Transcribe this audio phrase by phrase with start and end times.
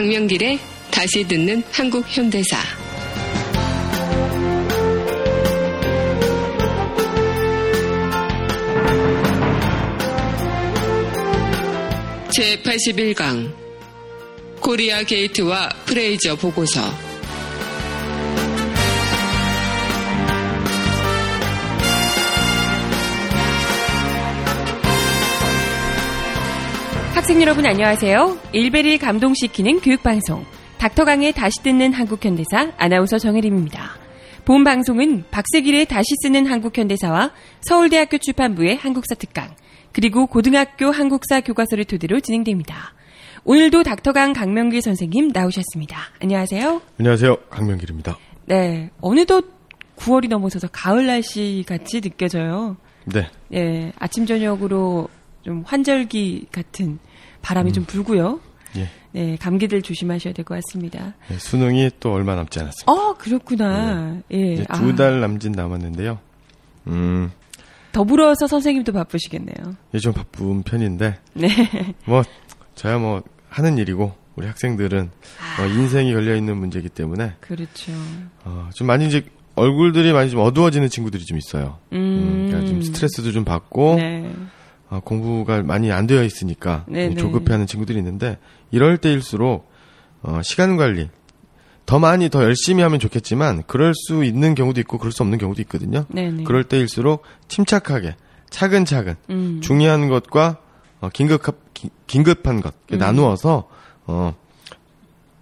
[0.00, 0.58] 강명길의
[0.90, 2.56] 다시 듣는 한국 현대사.
[12.34, 13.54] 제81강
[14.60, 17.09] 코리아 게이트와 프레이저 보고서
[27.20, 28.38] 학생 여러분 안녕하세요.
[28.54, 30.42] 일베를 감동시키는 교육방송
[30.78, 33.90] 닥터강의 다시 듣는 한국현대사 아나운서 정혜림입니다.
[34.46, 39.54] 본 방송은 박세길의 다시 쓰는 한국현대사와 서울대학교 출판부의 한국사 특강
[39.92, 42.94] 그리고 고등학교 한국사 교과서를 토대로 진행됩니다.
[43.44, 45.98] 오늘도 닥터강 강명길 선생님 나오셨습니다.
[46.22, 46.80] 안녕하세요.
[46.98, 47.36] 안녕하세요.
[47.50, 48.16] 강명길입니다.
[48.46, 48.88] 네.
[49.02, 49.44] 어느덧
[49.98, 52.78] 9월이 넘어서서 가을 날씨 같이 느껴져요.
[53.04, 53.28] 네.
[53.52, 55.10] 예, 아침 저녁으로
[55.42, 56.98] 좀 환절기 같은
[57.42, 57.72] 바람이 음.
[57.72, 58.40] 좀 불고요.
[58.76, 58.88] 예.
[59.12, 61.14] 네, 감기들 조심하셔야 될 것 같습니다.
[61.28, 62.92] 네, 수능이 또 얼마 남지 않았습니다.
[62.92, 64.18] 어, 그렇구나.
[64.32, 64.52] 예.
[64.54, 66.18] 이제 아, 두달 남짓 남았는데요.
[66.86, 67.30] 음,
[67.92, 69.74] 더불어서 선생님도 바쁘시겠네요.
[69.90, 71.48] 이제 좀 바쁜 편인데, 네.
[72.06, 72.22] 뭐,
[72.76, 75.10] 저야 뭐, 하는 일이고, 우리 학생들은
[75.60, 77.92] 어, 인생이 걸려있는 문제이기 때문에, 그렇죠.
[78.44, 79.24] 어, 좀 많이 이제,
[79.56, 81.78] 얼굴들이 많이 좀 어두워지는 친구들이 좀 있어요.
[81.92, 81.96] 음.
[81.98, 84.32] 음, 그러니까 좀 스트레스도 좀 받고, 네.
[84.90, 87.14] 어, 공부가 많이 안 되어 있으니까 네네.
[87.14, 88.38] 조급해하는 친구들이 있는데
[88.70, 89.70] 이럴 때일수록
[90.22, 91.08] 어, 시간 관리
[91.86, 95.62] 더 많이 더 열심히 하면 좋겠지만 그럴 수 있는 경우도 있고 그럴 수 없는 경우도
[95.62, 96.04] 있거든요.
[96.08, 96.44] 네네.
[96.44, 98.16] 그럴 때일수록 침착하게
[98.50, 99.60] 차근차근 음.
[99.62, 100.58] 중요한 것과
[101.00, 102.98] 어, 긴급 기- 긴급한 것 음.
[102.98, 103.68] 나누어서
[104.06, 104.34] 어,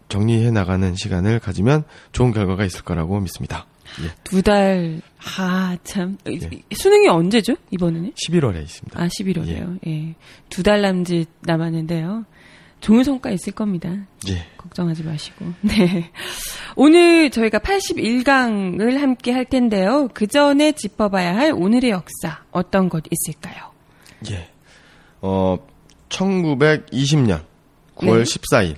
[0.08, 3.66] 정리해 나가는 시간을 가지면 좋은 결과가 있을 거라고 믿습니다.
[4.02, 4.10] 예.
[4.24, 5.00] 두 달,
[5.38, 6.18] 아, 참.
[6.26, 6.38] 예.
[6.74, 7.54] 수능이 언제죠?
[7.70, 8.12] 이번에는?
[8.12, 9.00] 11월에 있습니다.
[9.00, 9.78] 아, 11월에요.
[9.86, 10.14] 예.
[10.48, 12.24] 두달 남짓 남았는데요.
[12.80, 13.90] 좋은 성과 있을 겁니다.
[14.28, 14.46] 예.
[14.56, 15.46] 걱정하지 마시고.
[15.62, 16.10] 네.
[16.76, 20.08] 오늘 저희가 81강을 함께 할 텐데요.
[20.14, 23.72] 그 전에 짚어봐야 할 오늘의 역사 어떤 것 있을까요?
[24.30, 24.48] 예.
[25.20, 25.56] 어,
[26.08, 27.42] 1920년
[27.96, 28.22] 9월 네.
[28.22, 28.76] 14일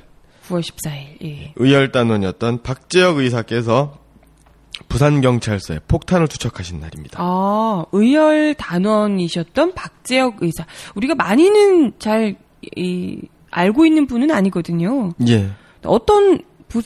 [0.49, 1.23] 9월 14일.
[1.25, 1.53] 예.
[1.57, 4.00] 의열단원이었던 박재혁 의사께서
[4.89, 7.19] 부산경찰서에 폭탄을 투척하신 날입니다.
[7.21, 10.67] 아, 의열 단원이셨던 박재혁 의사.
[10.95, 12.37] 우리가 많이는 잘
[12.77, 13.21] 이,
[13.51, 15.13] 알고 있는 분은 아니거든요.
[15.29, 15.51] 예.
[15.85, 16.83] 어떤 부,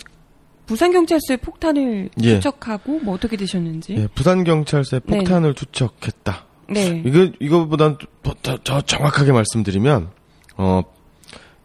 [0.67, 2.35] 부산경찰서에 폭탄을 예.
[2.35, 3.97] 투척하고 뭐 어떻게 되셨는지.
[3.97, 5.19] 예, 부산경찰서에 네.
[5.19, 6.47] 폭탄을 투척했다.
[6.71, 7.03] 네.
[7.05, 10.11] 이거, 이거보단 더, 더, 더 정확하게 말씀드리면,
[10.57, 10.83] 어,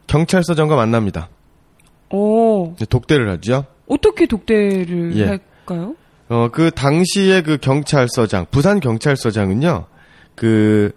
[0.08, 1.30] 경찰서장과 만납니다.
[2.10, 3.66] 오, 독대를 하죠.
[3.88, 5.26] 어떻게 독대를 예.
[5.26, 5.96] 할까요?
[6.30, 9.86] 어, 그 당시에 그 경찰서장, 부산 경찰서장은요,
[10.36, 10.92] 그,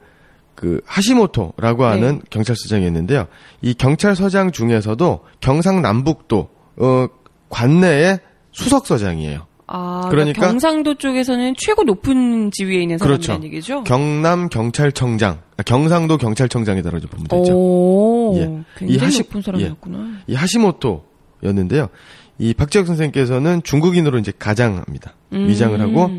[0.54, 2.20] 그, 하시모토라고 하는 네.
[2.30, 3.26] 경찰서장이었는데요.
[3.62, 7.06] 이 경찰서장 중에서도 경상남북도, 어,
[7.48, 8.20] 관내의
[8.52, 9.46] 수석서장이에요.
[9.66, 13.22] 아, 그러니까- 그러니까 경상도 쪽에서는 최고 높은 지위에 있는 그렇죠.
[13.22, 13.84] 사람이라는 얘기죠?
[13.84, 17.52] 경남 경찰청장, 아, 경상도 경찰청장이다라고 보면 되죠.
[17.56, 18.40] 오, 예.
[18.76, 20.18] 굉장히 이 하시- 높은 사람이었구나.
[20.26, 21.88] 이 하시모토였는데요.
[22.38, 25.14] 이 박재혁 선생님께서는 중국인으로 이제 가장합니다.
[25.32, 25.48] 음.
[25.48, 26.10] 위장을 하고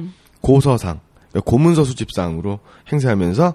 [0.42, 2.60] 고서상, 그러니까 고문서 수집상으로
[2.92, 3.54] 행세하면서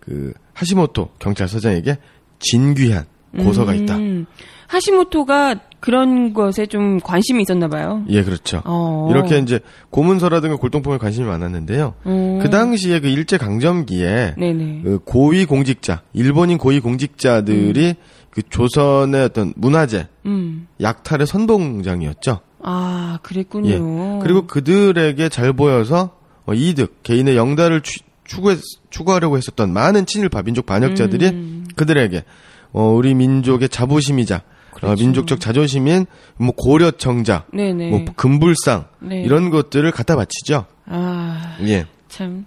[0.00, 1.98] 그 하시모토 경찰서장에게
[2.38, 3.04] 진귀한
[3.36, 3.96] 고서가 있다.
[3.96, 4.26] 음,
[4.68, 8.04] 하시모토가 그런 것에 좀 관심이 있었나 봐요.
[8.08, 8.62] 예, 그렇죠.
[8.64, 9.08] 어.
[9.10, 9.60] 이렇게 이제
[9.90, 11.94] 고문서라든가 골동품에 관심이 많았는데요.
[12.06, 12.38] 음.
[12.42, 14.34] 그 당시에 그 일제 강점기에.
[14.36, 17.94] 그 고위 공직자, 일본인 고위 공직자들이
[18.30, 20.68] 그 조선의 어떤 문화재 음.
[20.80, 22.40] 약탈의 선봉장이었죠.
[22.62, 23.70] 아, 그랬군요.
[23.70, 24.22] 예.
[24.22, 28.56] 그리고 그들에게 잘 보여서 어, 이득, 개인의 영달을 추, 추구해,
[28.90, 31.66] 추구하려고 했었던 많은 친일파 민족 반역자들이 음.
[31.76, 32.24] 그들에게
[32.72, 35.02] 어, 우리 민족의 자부심이자 어, 그렇죠.
[35.02, 36.06] 민족적 자존심인
[36.36, 37.90] 뭐 고려청자, 네네.
[37.90, 39.22] 뭐 금불상 네.
[39.22, 40.66] 이런 것들을 갖다 바치죠.
[40.86, 41.86] 아, 예.
[42.08, 42.46] 참.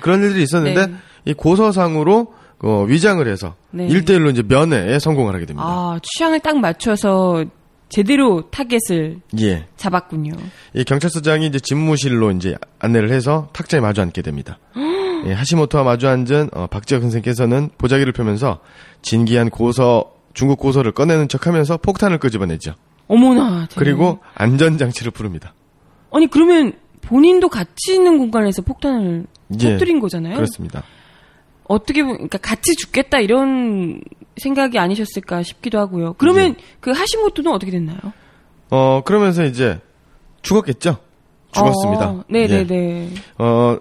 [0.00, 0.94] 그런 일들이 있었는데 네.
[1.26, 3.86] 이 고서상으로 어, 위장을 해서 네.
[3.86, 5.66] 일 1대1로 이제 면회에 성공을 하게 됩니다.
[5.66, 7.44] 아, 취향을 딱 맞춰서
[7.88, 9.66] 제대로 타겟을 예.
[9.76, 10.32] 잡았군요.
[10.74, 14.58] 이 경찰서장이 이제 집무실로 이제 안내를 해서 탁자에 마주 앉게 됩니다.
[15.26, 18.60] 예, 하시모토와 마주 앉은 어, 박재혁 선생께서는 보자기를 펴면서
[19.02, 22.74] 진기한 고서 중국 고서를 꺼내는 척하면서 폭탄을 끄집어내죠.
[23.08, 23.66] 어머나.
[23.68, 23.68] 대단해.
[23.74, 25.52] 그리고 안전 장치를 부릅니다.
[26.12, 29.26] 아니 그러면 본인도 같이 있는 공간에서 폭탄을
[29.60, 30.36] 예, 터뜨린 거잖아요.
[30.36, 30.84] 그렇습니다.
[31.70, 34.00] 어떻게 보면 그러니까 같이 죽겠다 이런
[34.36, 36.14] 생각이 아니셨을까 싶기도 하고요.
[36.14, 37.96] 그러면 그 하시모토는 어떻게 됐나요?
[38.70, 39.78] 어 그러면서 이제
[40.42, 40.98] 죽었겠죠.
[41.52, 42.10] 죽었습니다.
[42.10, 43.10] 어, 네네네.
[43.38, 43.78] 어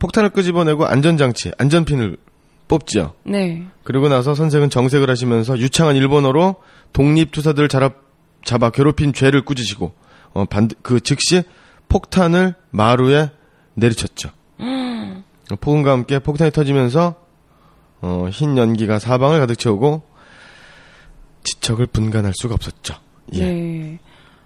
[0.00, 2.16] 폭탄을 끄집어내고 안전장치, 안전핀을
[2.66, 3.14] 뽑죠.
[3.22, 3.64] 네.
[3.84, 6.56] 그리고 나서 선생은 정색을 하시면서 유창한 일본어로
[6.92, 7.90] 독립투사들을 잡아,
[8.44, 9.92] 잡아 괴롭힌 죄를 꾸짖으시고
[10.32, 11.44] 어, 반, 그 즉시
[11.88, 13.30] 폭탄을 마루에
[13.74, 14.30] 내리쳤죠.
[15.56, 17.14] 폭음과 함께 폭탄이 터지면서
[18.02, 20.02] 어, 흰 연기가 사방을 가득 채우고
[21.44, 22.94] 지척을 분간할 수가 없었죠.
[23.34, 23.44] 예.
[23.44, 23.98] 네.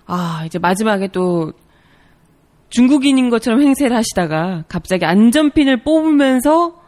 [0.07, 1.53] 아, 이제 마지막에 또
[2.71, 6.83] 중국인인 것처럼 행세를 하시다가 갑자기 안전핀을 뽑으면서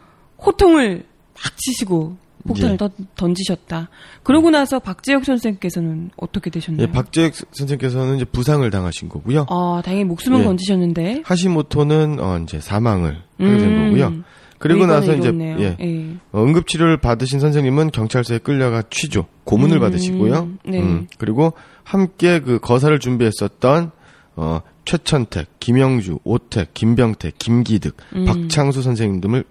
[0.44, 2.16] 호통을 막 치시고
[2.46, 2.76] 폭탄을 예.
[2.76, 3.88] 던- 던지셨다.
[4.22, 6.86] 그러고 나서 박재혁 선생께서는 어떻게 되셨나요?
[6.86, 9.46] 예, 박재혁 선생께서는 이제 부상을 당하신 거고요.
[9.48, 10.44] 아, 다행히 목숨은 예.
[10.44, 11.22] 건지셨는데.
[11.24, 13.84] 하시모토는 어, 이제 사망을 하게 된 음.
[13.90, 14.24] 거고요.
[14.58, 15.30] 그리고 나서 이제.
[15.58, 16.16] 예, 예.
[16.32, 20.48] 어, 응급치료를 받으신 선생님은 경찰서에 끌려가 취조, 고문을 음, 받으시고요.
[20.64, 20.80] 네.
[20.80, 21.52] 음, 그리고
[21.84, 23.90] 함께 그 거사를 준비했었던
[24.36, 28.24] 어, 최천택, 김영주, 오택, 김병태, 김기득, 음.
[28.24, 29.44] 박창수 선생님 등을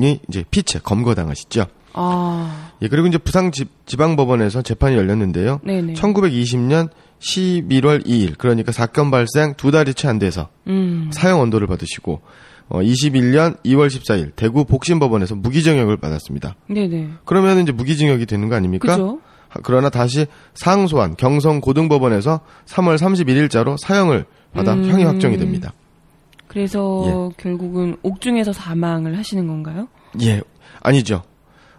[0.00, 1.66] 이 이제 피체 검거당하시죠.
[1.94, 5.60] 아, 예, 그리고 이제 부상 지, 지방법원에서 재판이 열렸는데요.
[5.64, 5.94] 네네.
[5.94, 6.88] 1920년
[7.20, 11.10] 11월 2일, 그러니까 사건 발생 두 달이 채 안 돼서 음.
[11.12, 12.20] 사형 언도를 받으시고
[12.68, 16.56] 어, 21년 2월 14일 대구 복심법원에서 무기징역을 받았습니다.
[16.68, 17.10] 네네.
[17.24, 18.88] 그러면 이제 무기징역이 되는 거 아닙니까?
[18.92, 19.20] 그죠?
[19.48, 24.84] 하- 그러나 다시 상소한 경성 고등법원에서 3월 31일자로 사형을 받아 음.
[24.90, 25.72] 형이 확정이 됩니다.
[26.48, 29.88] 그래서 결국은 옥중에서 사망을 하시는 건가요?
[30.22, 30.40] 예,
[30.80, 31.22] 아니죠.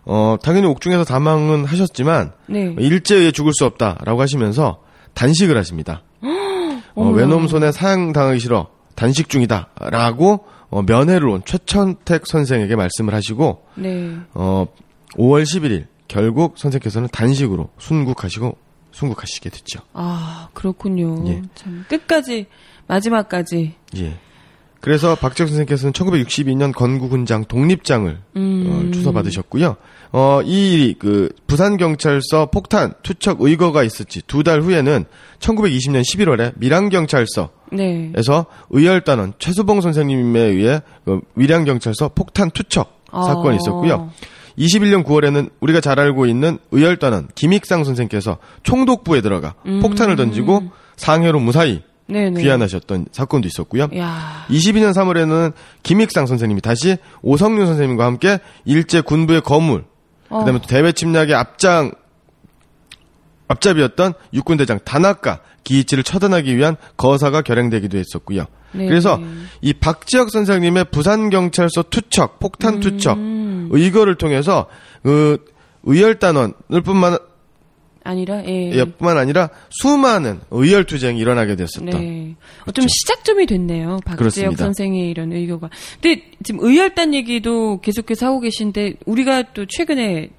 [0.05, 2.75] 어, 당연히 옥중에서 사망은 하셨지만 네.
[2.77, 4.81] 일제에 죽을 수 없다라고 하시면서
[5.13, 6.03] 단식을 하십니다.
[6.95, 7.09] 어.
[7.09, 14.15] 외놈 손에 사형 당하기 싫어 단식 중이다라고 어, 면회를 온 최천택 선생에게 말씀을 하시고 네.
[14.33, 14.67] 어,
[15.13, 18.57] 5월 11일 결국 선생께서는 단식으로 순국하시고
[18.91, 19.81] 순국하시게 됐죠.
[19.93, 21.27] 아, 그렇군요.
[21.27, 21.41] 예.
[21.55, 22.45] 참, 끝까지,
[22.87, 23.75] 마지막까지.
[23.97, 24.17] 예.
[24.85, 28.65] 그래서 박재혁 선생께서는 1962년 건국훈장 독립장을 음.
[28.69, 29.77] 어, 주서받으셨고요.
[30.11, 35.05] 어, 이 그 부산 경찰서 폭탄 투척 의거가 있었지 두 달 후에는
[35.39, 38.13] 1920년 11월에 밀양 경찰서에서 네.
[38.69, 43.59] 의열단원 최수봉 선생님에 의해 그 밀양 경찰서 폭탄 투척 사건이 아.
[43.59, 44.11] 있었고요.
[44.59, 50.61] 21년 9월에는 우리가 잘 알고 있는 의열단원 김익상 선생께서 총독부에 들어가 폭탄을 던지고
[50.95, 51.94] 상해로 무사히 음.
[52.07, 52.41] 네네.
[52.41, 53.89] 귀환하셨던 사건도 있었고요.
[53.97, 55.53] 야 22년 3월에는
[55.83, 59.85] 김익상 선생님이 다시 오성윤 선생님과 함께 일제 군부의 거물,
[60.29, 60.39] 어.
[60.39, 61.91] 그다음에 또 대외 침략의 앞장
[63.47, 68.45] 앞잡이였던 육군 대장 다나카 기이치를 처단하기 위한 거사가 결행되기도 했었고요.
[68.71, 68.87] 네.
[68.87, 69.19] 그래서
[69.61, 73.69] 이 박지혁 선생님의 부산 경찰서 투척, 폭탄 투척 음.
[73.71, 74.67] 의거를 통해서
[75.03, 75.43] 그
[75.83, 77.17] 의열단원을 뿐만
[78.05, 78.71] 아니라, 예.
[78.71, 82.35] 예, 뿐만 아니라 수많은 의열 투쟁이 일어나게 됐었던 네.
[82.65, 83.99] 어, 좀 시작점이 됐네요.
[84.05, 84.57] 박재혁.
[84.57, 85.69] 선생의 이런 의교가.
[86.01, 90.29] 근데 지금 의열단 얘기도 계속해서 하고 계신데 우리가 또 최근에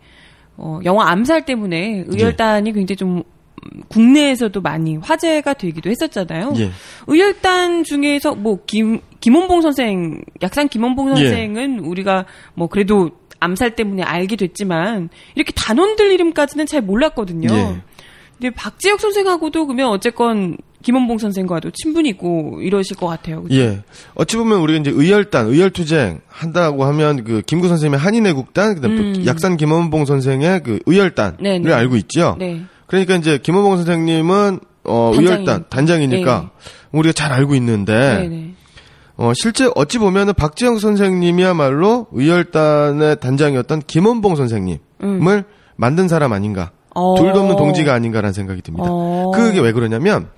[0.57, 6.55] 어, 영화 암살 때문에 의열단이 굉장히 좀 음, 국내에서도 많이 화제가 되기도 했었잖아요.
[6.59, 6.71] 예.
[7.09, 11.15] 의열단 중에서 뭐 김 김원봉 선생, 약산 김원봉 예.
[11.17, 13.11] 선생은 우리가 뭐 그래도
[13.41, 17.49] 암살 때문에 알게 됐지만 이렇게 단원들 이름까지는 잘 몰랐거든요.
[17.53, 17.81] 예.
[18.39, 23.43] 근데 박지혁 선생하고도 그러면 어쨌건 김원봉 선생과도 친분이고 이러실 것 같아요.
[23.43, 23.57] 그죠?
[23.57, 23.83] 예.
[24.15, 29.13] 어찌 보면 우리가 이제 의열단, 의열투쟁 한다고 하면 그 김구 선생님의 한인애국단, 그다음에 음.
[29.15, 31.73] 또 약산 김원봉 선생의 그 의열단을 네네.
[31.73, 32.37] 알고 있죠.
[32.39, 32.63] 네.
[32.87, 35.33] 그러니까 이제 김원봉 선생님은 어 단장이니까.
[35.35, 36.51] 의열단 단장이니까
[36.93, 38.55] 우리가 잘 알고 있는데 네, 네.
[39.17, 45.45] 어 실제 어찌 보면은 박지영 선생님이야말로 의열단의 단장이었던 김원봉 선생님을
[45.77, 46.73] 만든 사람 아닌가.
[46.73, 46.97] 음.
[46.97, 47.15] 어.
[47.17, 48.87] 둘도 없는 동지가 아닌가라는 생각이 듭니다.
[48.89, 49.31] 어.
[49.35, 50.29] 그게 왜 그러냐면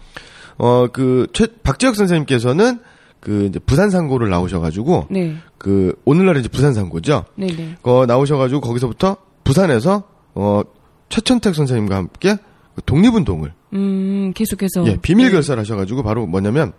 [0.56, 1.28] 어그
[1.62, 2.80] 박지혁 선생님께서는
[3.20, 5.36] 그 이제 부산 상고를 나오셔가지고 네.
[5.56, 7.24] 그 오늘날 이제 부산 상고죠.
[7.36, 7.76] 네, 네.
[7.82, 10.04] 거 나오셔가지고 거기서부터 부산에서
[10.34, 10.62] 어
[11.08, 12.36] 최천택 선생님과 함께
[12.74, 15.32] 그 독립운동을 음, 계속해서 예 비밀 네.
[15.32, 16.72] 결사를 하셔가지고 바로 뭐냐면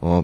[0.00, 0.22] 어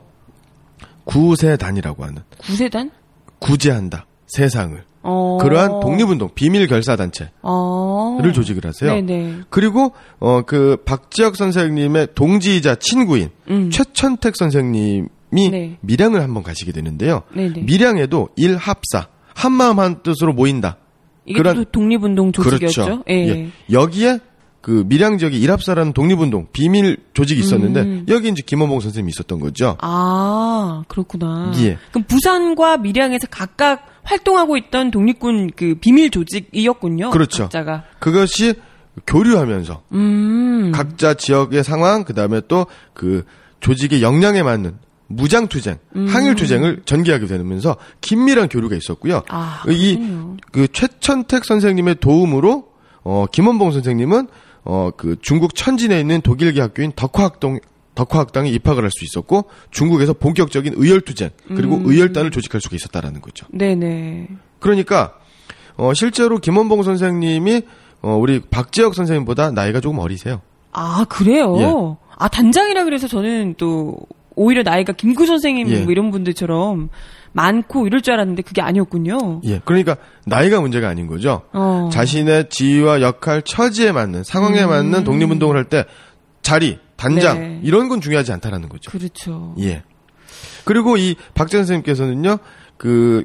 [1.05, 2.91] 구세단이라고 하는 구세단?
[3.39, 5.39] 구제한다 세상을 어.
[5.41, 8.19] 그러한 독립운동 비밀 결사 단체를 어.
[8.35, 8.95] 조직을 하세요.
[8.95, 9.35] 네, 네.
[9.51, 13.71] 그리고 어 그 박지혁 선생님의 동지이자 친구인 음.
[13.71, 15.07] 최천택 선생님이
[15.51, 15.77] 네.
[15.83, 17.23] 밀양을 한번 가시게 되는데요.
[17.35, 17.61] 네, 네.
[17.63, 20.79] 밀양에도 일합사 한마음 한뜻으로 모인다.
[21.27, 22.85] 이게 그런- 또 독립운동 조직이었죠.
[22.85, 23.05] 그렇죠.
[23.11, 23.15] 예.
[23.29, 23.49] 예.
[23.73, 24.21] 여기에
[24.65, 28.07] 그 밀양 지역에 일합사라는 독립운동 비밀 조직이 있었는데 음.
[28.09, 29.77] 여기 이제 김원봉 선생님이 있었던 거죠.
[29.83, 31.53] 아, 그렇구나.
[31.59, 31.77] 예.
[31.91, 37.11] 그럼 부산과 밀양에서 각각 활동하고 있던 독립군 그 비밀 조직이었군요.
[37.11, 37.43] 그렇죠.
[37.43, 37.85] 각자가.
[37.99, 38.55] 그것이
[39.07, 40.73] 교류하면서 음.
[40.73, 43.25] 각자 지역의 상황 그다음에 또 그
[43.61, 44.79] 조직의 역량에 맞는
[45.09, 49.25] 무장 투쟁, 항일 투쟁을 전개하게 되면서 긴밀한 교류가 있었고요.
[49.29, 50.37] 아, 이 그렇군요.
[50.53, 52.69] 그 최천택 선생님의 도움으로
[53.03, 54.29] 어 김원봉 선생님은
[54.65, 57.59] 어 그 중국 천진에 있는 독일계 학교인 덕화학동
[57.95, 63.47] 덕화학당에 입학을 할 수 있었고 중국에서 본격적인 의열투쟁 그리고 의열단을 조직할 수가 있었다라는 거죠.
[63.53, 64.29] 네네.
[64.59, 65.15] 그러니까
[65.77, 67.63] 어 실제로 김원봉 선생님이
[68.03, 70.41] 어 우리 박재혁 선생님보다 나이가 조금 어리세요.
[70.73, 71.57] 아, 그래요?
[71.59, 72.05] 예.
[72.19, 73.97] 아, 단장이라 그래서 저는 또,
[74.35, 75.83] 오히려 나이가 김구 선생님 예.
[75.83, 76.89] 뭐 이런 분들처럼
[77.35, 79.43] 많고 이럴 줄 알았는데 그게 아니었군요.
[79.45, 79.61] 예.
[79.65, 81.43] 그러니까 나이가 문제가 아닌 거죠.
[81.53, 81.91] 어.
[81.93, 85.85] 자신의 지위와 역할, 처지에 맞는 상황에 맞는 독립운동을 할 때
[86.43, 87.61] 자리, 단장 네.
[87.65, 88.91] 이런 건 중요하지 않다라는 거죠.
[88.91, 89.55] 그렇죠.
[89.59, 89.83] 예.
[90.65, 92.39] 그리고 이 박재 선생님께서는요,
[92.77, 93.25] 그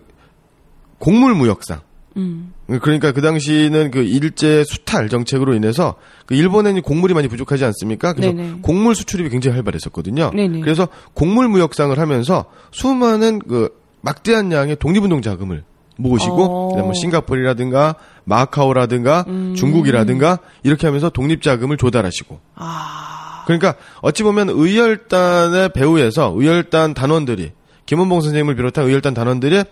[0.98, 1.82] 곡물 무역상.
[2.18, 2.54] 음.
[2.82, 8.14] 그러니까 그 당시는 그 일제 수탈 정책으로 인해서 그 일본에는 곡물이 많이 부족하지 않습니까?
[8.14, 8.60] 그래서 네네.
[8.62, 10.32] 곡물 수출입이 굉장히 활발했었거든요.
[10.34, 10.62] 네네.
[10.62, 15.64] 그래서 곡물 무역상을 하면서 수많은 그 막대한 양의 독립운동 자금을
[15.98, 16.78] 모으시고 어.
[16.78, 19.56] 뭐 싱가포르라든가 마카오라든가 음.
[19.56, 23.44] 중국이라든가 이렇게 하면서 독립 자금을 조달하시고 아.
[23.46, 27.52] 그러니까 어찌 보면 의열단의 배후에서 의열단 단원들이
[27.86, 29.64] 김원봉 선생님을 비롯한 의열단 단원들이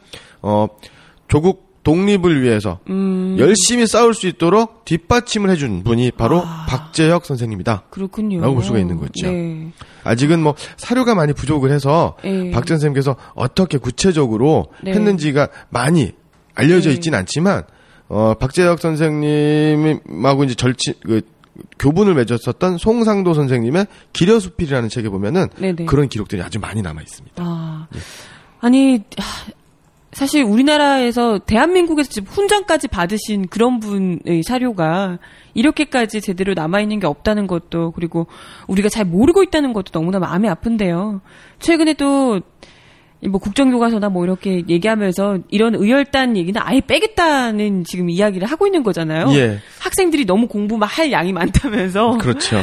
[0.41, 0.67] 어
[1.27, 3.37] 조국 독립을 위해서 음.
[3.39, 6.65] 열심히 싸울 수 있도록 뒷받침을 해준 분이 바로 아.
[6.67, 7.83] 박재혁 선생님이다.
[7.89, 8.41] 그렇군요.
[8.41, 9.31] 라고 볼 수가 있는 거죠.
[9.31, 9.71] 네.
[10.03, 12.51] 아직은 뭐 사료가 많이 부족을 해서 예.
[12.51, 14.91] 박 선생님께서 어떻게 구체적으로 네.
[14.91, 16.11] 했는지가 많이
[16.55, 16.95] 알려져 네.
[16.95, 17.63] 있진 않지만
[18.09, 21.21] 어 박재혁 선생님하고 이제 절친 그
[21.79, 25.85] 교분을 맺었었던 송상도 선생님의 기려수필이라는 책에 보면은 네네.
[25.85, 27.41] 그런 기록들이 아주 많이 남아 있습니다.
[27.41, 27.87] 아.
[28.59, 29.51] 아니, 하,
[30.17, 35.19] 사실 우리나라에서 대한민국에서 지금 훈장까지 받으신 그런 분의 사료가
[35.53, 38.25] 이렇게까지 제대로 남아있는 게 없다는 것도 그리고
[38.67, 41.21] 우리가 잘 모르고 있다는 것도 너무나 마음이 아픈데요.
[41.59, 42.41] 최근에 또,
[43.21, 49.27] 이뭐 국정교과서나 뭐 이렇게 얘기하면서 이런 의열단 얘기는 아예 빼겠다는 지금 이야기를 하고 있는 거잖아요.
[49.35, 49.59] 예.
[49.79, 52.17] 학생들이 너무 공부 막할 양이 많다면서.
[52.17, 52.59] 그렇죠.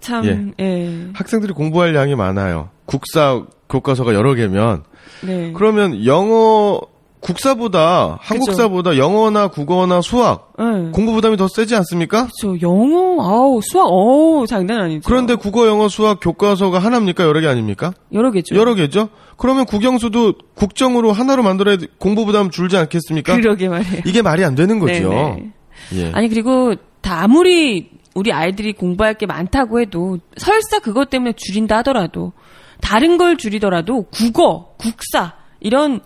[0.00, 1.08] 참, 예.
[1.12, 2.70] 학생들이 공부할 양이 많아요.
[2.86, 4.84] 국사 교과서가 여러 개면
[5.22, 5.52] 네.
[5.54, 6.80] 그러면 영어
[7.20, 10.90] 국사보다 한국사보다 영어나 국어나 수학 네.
[10.92, 12.28] 공부 부담이 더 세지 않습니까?
[12.40, 15.02] 저 영어, 아우 수학, 어우 장난 아니죠.
[15.04, 17.24] 그런데 국어, 영어, 수학 교과서가 하나입니까?
[17.24, 17.92] 여러 개 아닙니까?
[18.12, 18.54] 여러 개죠.
[18.54, 19.08] 여러 개죠.
[19.36, 23.36] 그러면 국영수도 국정으로 하나로 만들어야 공부 부담 줄지 않겠습니까?
[23.36, 24.02] 그러게 말이에요.
[24.06, 25.08] 이게 말이 안 되는 거죠.
[25.08, 25.52] 네네.
[25.94, 26.12] 예.
[26.14, 32.32] 아니 그리고 다 아무리 우리 아이들이 공부할 게 많다고 해도 설사 그것 때문에 줄인다 하더라도
[32.80, 36.00] 다른 걸 줄이더라도 국어, 국사 이런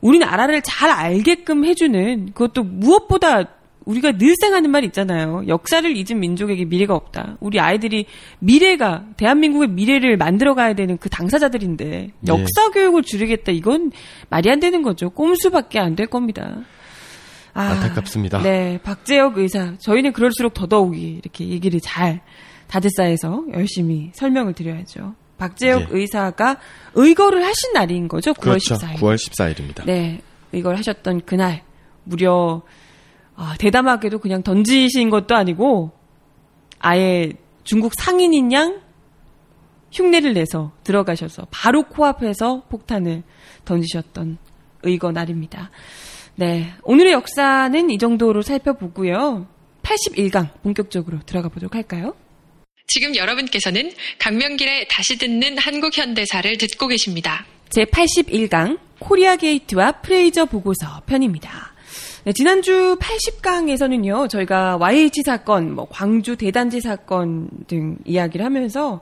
[0.00, 3.44] 우리나라를 잘 알게끔 해주는 그것도 무엇보다
[3.84, 5.42] 우리가 늘상 하는 말 있잖아요.
[5.48, 7.36] 역사를 잊은 민족에게 미래가 없다.
[7.40, 8.06] 우리 아이들이
[8.38, 13.90] 미래가 대한민국의 미래를 만들어 가야 되는 그 당사자들인데 역사 교육을 줄이겠다 이건
[14.28, 15.10] 말이 안 되는 거죠.
[15.10, 16.60] 꼼수밖에 안 될 겁니다.
[17.54, 18.40] 아, 안타깝습니다.
[18.42, 19.74] 네, 박재혁 의사.
[19.80, 22.20] 저희는 그럴수록 더더욱이 이렇게 얘기를 잘
[22.68, 25.14] 다드사에서 열심히 설명을 드려야죠.
[25.42, 25.86] 박재혁 예.
[25.90, 26.58] 의사가
[26.94, 28.32] 의거를 하신 날인 거죠.
[28.32, 28.74] 9월 그렇죠.
[28.76, 28.94] 14일.
[28.96, 29.84] 9월 14일입니다.
[29.84, 30.20] 네,
[30.52, 31.64] 의거를 하셨던 그날
[32.04, 32.62] 무려
[33.34, 35.90] 아, 대담하게도 그냥 던지신 것도 아니고
[36.78, 37.32] 아예
[37.64, 38.80] 중국 상인인 양
[39.90, 43.24] 흉내를 내서 들어가셔서 바로 코앞에서 폭탄을
[43.64, 44.38] 던지셨던
[44.84, 45.70] 의거 날입니다.
[46.36, 49.46] 네, 오늘의 역사는 이 정도로 살펴보고요.
[49.82, 52.14] 81강 본격적으로 들어가 보도록 할까요?
[52.92, 57.46] 지금 여러분께서는 강명길의 다시 듣는 한국 현대사를 듣고 계십니다.
[57.70, 61.72] 제 81강 코리아 게이트와 프레이저 보고서 편입니다.
[62.24, 69.00] 네, 지난주 80강에서는요, 저희가 YH 사건, 뭐 광주 대단지 사건 등 이야기를 하면서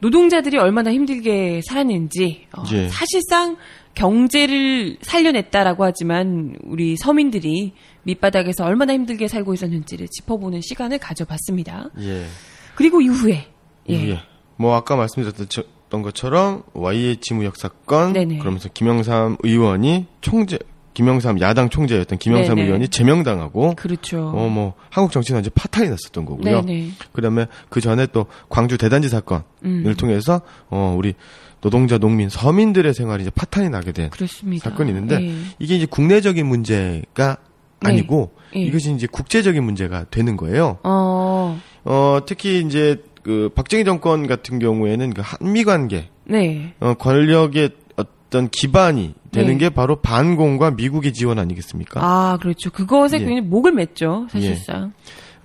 [0.00, 2.88] 노동자들이 얼마나 힘들게 살았는지, 어, 예.
[2.90, 3.56] 사실상
[3.94, 11.88] 경제를 살려냈다라고 하지만 우리 서민들이 밑바닥에서 얼마나 힘들게 살고 있었는지를 짚어보는 시간을 가져봤습니다.
[12.00, 12.26] 예.
[12.74, 13.46] 그리고 이후에,
[13.90, 14.08] 예.
[14.10, 14.20] 예.
[14.56, 18.38] 뭐 아까 말씀드렸던 것처럼 YH 무역 사건 네네.
[18.38, 20.58] 그러면서 김영삼 의원이 총재
[20.94, 22.66] 김영삼 야당 총재였던 김영삼 네네.
[22.66, 24.28] 의원이 제명당하고 그렇죠.
[24.34, 26.62] 어 뭐 한국 정치는 이제 파탄이 났었던 거고요.
[26.62, 26.90] 네네.
[27.12, 29.94] 그다음에 그 전에 또 광주 대단지 사건을 음.
[29.98, 30.40] 통해서
[30.70, 31.14] 어 우리
[31.60, 34.68] 노동자, 농민, 서민들의 생활이 이제 파탄이 나게 된 그렇습니다.
[34.70, 35.34] 사건이 있는데 예.
[35.58, 37.38] 이게 이제 국내적인 문제가
[37.80, 37.88] 네.
[37.88, 38.60] 아니고 예.
[38.60, 40.78] 이것이 이제 국제적인 문제가 되는 거예요.
[40.84, 46.74] 어, 어 특히 이제 그 박정희 정권 같은 경우에는 그 한미 관계 네.
[46.80, 49.58] 어, 권력의 어떤 기반이 되는 네.
[49.58, 52.00] 게 바로 반공과 미국의 지원 아니겠습니까?
[52.02, 52.70] 아, 그렇죠.
[52.70, 53.18] 그것에 예.
[53.20, 54.92] 굉장히 목을 맸죠, 사실상.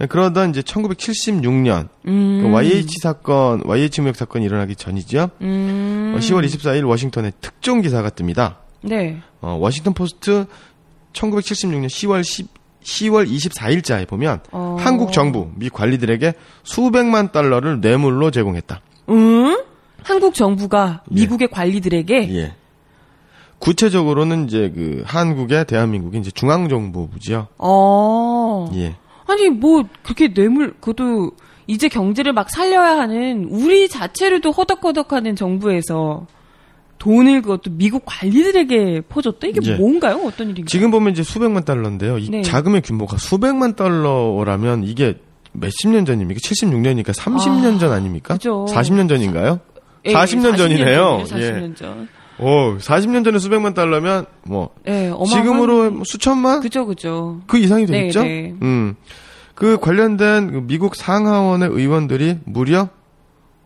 [0.08, 2.42] 그러던 이제 1976년 음.
[2.42, 5.30] 그 YH 사건, YH 무역 사건이 일어나기 전이죠.
[5.42, 6.14] 음.
[6.16, 8.56] 어, 10월 24일 워싱턴에 특종 기사가 뜹니다.
[8.82, 9.18] 네.
[9.42, 10.46] 어, 워싱턴 포스트
[11.12, 12.48] 1976년 10월 10,
[12.90, 14.78] 10월 24일자에 보면 어.
[14.80, 18.82] 한국 정부 미 관리들에게 수백만 달러를 뇌물로 제공했다.
[19.10, 19.64] 음?
[20.04, 22.56] 한국 정부가 미국의 관리들에게 예.
[23.60, 27.48] 구체적으로는 이제 그 한국의 대한민국의 이제 중앙정보부지요.
[27.58, 28.72] 어.
[28.76, 28.96] 예.
[29.28, 31.32] 아니 뭐 그렇게 뇌물 그것도
[31.68, 36.26] 이제 경제를 막 살려야 하는 우리 자체로도 허덕허덕하는 정부에서
[37.00, 39.76] 돈을 그것도 미국 관리들에게 퍼줬다 이게 예.
[39.76, 40.18] 뭔가요?
[40.26, 40.66] 어떤 일인가요?
[40.68, 42.18] 지금 보면 이제 수백만 달러인데요.
[42.18, 42.42] 이 네.
[42.42, 45.18] 자금의 규모가 수백만 달러라면 이게
[45.54, 46.40] 몇십 년 전입니까?
[46.40, 48.36] 76년이니까 30년 전 아닙니까?
[48.36, 48.66] 그죠.
[48.70, 49.60] 40년 전인가요?
[50.06, 51.24] 예, 40년 전이네요.
[51.26, 52.08] 40년 전.
[52.38, 57.42] 오, 40년 전에 수백만 달러면 뭐 예, 어마어마한- 지금으로 뭐 수천만 그죠 그죠.
[57.48, 58.24] 그 이상이 네, 되겠죠?
[58.24, 58.54] 네.
[58.62, 58.96] 음.
[59.56, 62.90] 그 관련된 그 미국 상하원의 의원들이 무려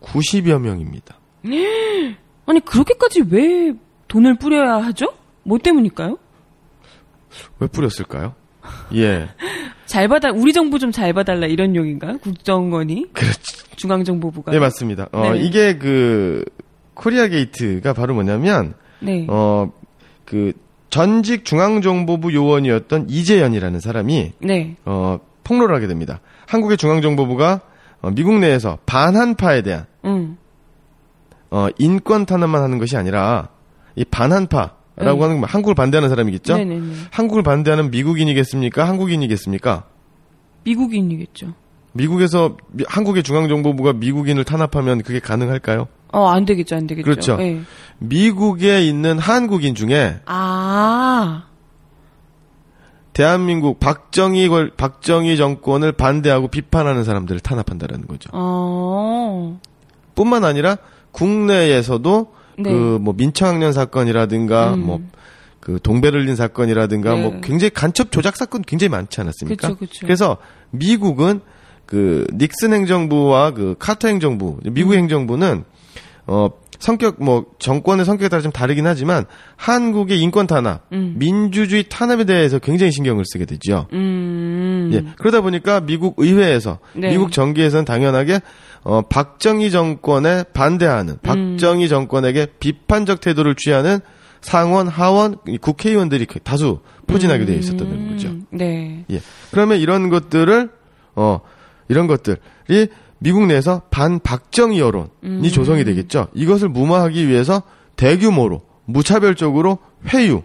[0.02, 1.18] 90여 명입니다.
[2.46, 3.74] 아니 그렇게까지 왜
[4.08, 5.12] 돈을 뿌려야 하죠?
[5.42, 6.18] 뭐 때문일까요?
[7.58, 8.34] 왜 뿌렸을까요?
[8.94, 9.28] 예.
[9.86, 12.18] 잘 받아 우리 정부 좀 잘 봐달라 이런 용인가요?
[12.18, 13.06] 국정원이
[13.76, 15.08] 중앙정보부가 네, 맞습니다.
[15.12, 15.40] 어, 네.
[15.40, 16.44] 이게 그
[16.94, 19.26] 코리아 게이트가 바로 뭐냐면 네.
[19.28, 19.70] 어,
[20.24, 20.52] 그
[20.90, 24.76] 전직 중앙정보부 요원이었던 이재현이라는 사람이 네.
[24.84, 26.20] 어, 폭로를 하게 됩니다.
[26.46, 27.60] 한국의 중앙정보부가
[28.00, 30.38] 어, 미국 내에서 반한파에 대한 음.
[31.54, 33.48] 어, 인권 탄압만 하는 것이 아니라
[33.94, 35.04] 이 반한파라고 네.
[35.06, 36.56] 하는 건 한국을 반대하는 사람이겠죠?
[36.56, 36.92] 네네네.
[37.12, 38.88] 한국을 반대하는 미국인이겠습니까?
[38.88, 39.84] 한국인이겠습니까?
[40.64, 41.54] 미국인이겠죠.
[41.92, 45.86] 미국에서 미- 한국의 중앙정보부가 미국인을 탄압하면 그게 가능할까요?
[46.12, 47.04] 어, 안 되겠죠, 안 되겠죠.
[47.04, 47.36] 그렇죠.
[47.38, 47.60] 예.
[48.00, 51.44] 미국에 있는 한국인 중에 아,
[53.12, 58.28] 대한민국 박정희 걸 박정희 정권을 반대하고 비판하는 사람들을 탄압한다라는 거죠.
[58.32, 59.60] 어,
[60.16, 60.78] 뿐만 아니라
[61.14, 62.70] 국내에서도 네.
[62.70, 64.86] 그뭐 민청학년 사건이라든가 음.
[64.86, 67.22] 뭐그 동베를린 사건이라든가 네.
[67.22, 69.68] 뭐 굉장히 간첩 조작 사건 굉장히 많지 않았습니까?
[69.68, 70.06] 그쵸, 그쵸.
[70.06, 70.36] 래서
[70.70, 71.40] 미국은
[71.86, 74.98] 그 닉슨 행정부와 그 카터 행정부, 미국 음.
[74.98, 75.64] 행정부는
[76.26, 79.24] 어 성격 뭐 정권의 성격에 따라 좀 다르긴 하지만
[79.56, 81.14] 한국의 인권 탄압, 음.
[81.18, 83.86] 민주주의 탄압에 대해서 굉장히 신경을 쓰게 되죠.
[83.92, 84.90] 음.
[84.92, 85.04] 예.
[85.18, 87.10] 그러다 보니까 미국 의회에서 네.
[87.10, 88.40] 미국 정계에서는 당연하게
[88.82, 94.00] 어 박정희 정권에 반대하는 박정희 정권에게 비판적 태도를 취하는
[94.40, 98.28] 상원, 하원, 이 국회의원들이 그 다수 포진하게 되어 있었다는 거죠.
[98.28, 99.04] 음, 네.
[99.10, 99.20] 예.
[99.50, 100.70] 그러면 이런 것들을
[101.14, 101.40] 어
[101.88, 102.88] 이런 것들이
[103.24, 105.42] 미국 내에서 반박정희 여론이 음.
[105.50, 106.28] 조성이 되겠죠.
[106.34, 107.62] 이것을 무마하기 위해서
[107.96, 109.78] 대규모로 무차별적으로
[110.12, 110.42] 회유,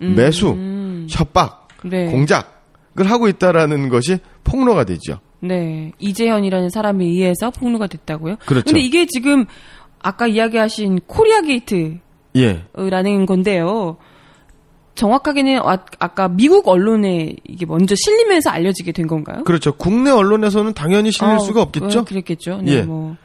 [0.00, 1.06] 매수, 음.
[1.08, 2.06] 협박, 네.
[2.06, 5.20] 공작을 하고 있다라는 것이 폭로가 되죠.
[5.38, 5.92] 네.
[6.00, 8.36] 이재현이라는 사람에 의해서 폭로가 됐다고요?
[8.44, 8.64] 그렇죠.
[8.64, 9.44] 근데 이게 지금
[10.00, 12.00] 아까 이야기하신 코리아 게이트라는
[12.34, 13.24] 예.
[13.24, 13.98] 건데요.
[14.96, 19.44] 정확하게는 아, 아까 미국 언론에 이게 먼저 실리면서 알려지게 된 건가요?
[19.44, 19.72] 그렇죠.
[19.72, 22.00] 국내 언론에서는 당연히 실릴 어, 수가 없겠죠.
[22.00, 22.60] 어, 그랬겠죠.
[22.62, 22.82] 네, 예.
[22.82, 23.16] 뭐.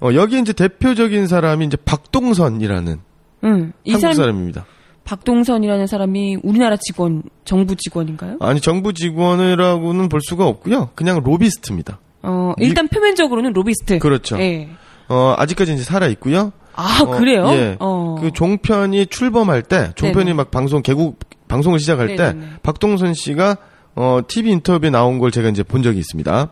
[0.00, 3.00] 어, 여기 이제 대표적인 사람이 이제 박동선이라는
[3.44, 3.72] 응.
[3.84, 4.66] 이 한국 사람 사람입니다.
[5.04, 8.38] 박동선이라는 사람이 우리나라 직원, 정부 직원인가요?
[8.40, 10.90] 아니 정부 직원이라고는 볼 수가 없고요.
[10.94, 12.00] 그냥 로비스트입니다.
[12.22, 13.98] 어, 일단 표면적으로는 로비스트.
[13.98, 14.38] 그렇죠.
[14.40, 14.68] 예.
[15.08, 16.52] 어, 아직까지 이제 살아 있고요.
[16.74, 17.46] 아, 어, 그래요?
[17.50, 17.76] 예.
[17.80, 18.16] 어.
[18.20, 20.34] 그 종편이 출범할 때, 종편이 네네.
[20.34, 22.46] 막 방송 개국 방송을 시작할 때 네네네.
[22.62, 23.56] 박동선 씨가
[23.96, 26.50] 어, TV 인터뷰에 나온 걸 제가 이제 본 적이 있습니다.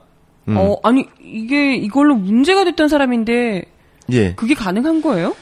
[0.49, 0.57] 음.
[0.57, 3.65] 어, 아니, 이게 이걸로 문제가 됐던 사람인데,
[4.13, 4.35] 예.
[4.35, 5.35] 그게 가능한 거예요?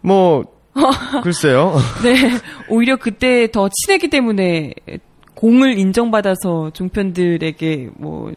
[0.00, 0.44] 뭐
[1.22, 1.76] 글쎄요.
[2.02, 2.30] 네.
[2.68, 4.72] 오히려 그때 더 친했기 때문에
[5.34, 8.32] 공을 인정받아서 종편들에게 뭐,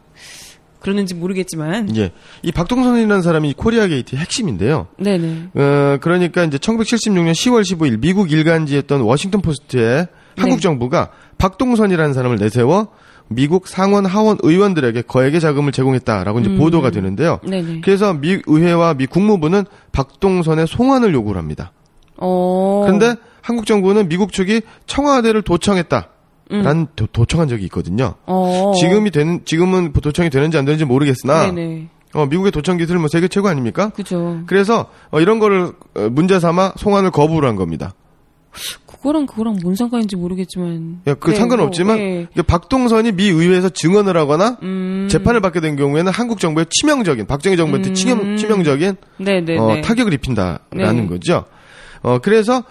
[0.84, 1.96] 그러는지 모르겠지만.
[1.96, 2.12] 예.
[2.42, 4.88] 이 박동선이라는 사람이 코리아 게이트의 핵심인데요.
[4.98, 5.48] 네네.
[5.54, 10.60] 어, 그러니까 이제 1976년 10월 15일 미국 일간지였던 워싱턴 포스트에 한국 네.
[10.60, 12.88] 정부가 박동선이라는 사람을 내세워
[13.28, 16.58] 미국 상원 하원 의원들에게 거액의 자금을 제공했다라고 이제 음.
[16.58, 17.40] 보도가 되는데요.
[17.48, 17.80] 네네.
[17.80, 21.72] 그래서 미 의회와 미 국무부는 박동선의 송환을 요구를 합니다.
[22.18, 22.82] 어.
[22.84, 26.10] 그런데 한국 정부는 미국 측이 청와대를 도청했다.
[26.52, 26.62] 음.
[26.62, 28.14] 란 도, 도청한 적이 있거든요.
[28.26, 28.72] 어.
[28.78, 31.88] 지금이 되는 지금은 도청이 되는지 안 되는지 모르겠으나 네네.
[32.14, 33.90] 어, 미국의 도청 기술 뭐 세계 최고 아닙니까?
[33.90, 34.42] 그죠.
[34.46, 37.94] 그래서 어, 이런 거를 어, 문제 삼아 송환을 거부를 한 겁니다.
[38.86, 41.00] 그거랑 그거랑 뭔 상관인지 모르겠지만.
[41.08, 42.26] 야, 그 네, 상관없지만 뭐, 예.
[42.32, 45.08] 이게 박동선이 미 의회에서 증언을 하거나 음.
[45.10, 49.58] 재판을 받게 된 경우에는 한국 정부의 치명적인 박정희 정부한테 치명, 치명적인 네네네.
[49.58, 51.06] 어, 타격을 입힌다라는 네.
[51.06, 51.44] 거죠.
[52.02, 52.62] 어, 그래서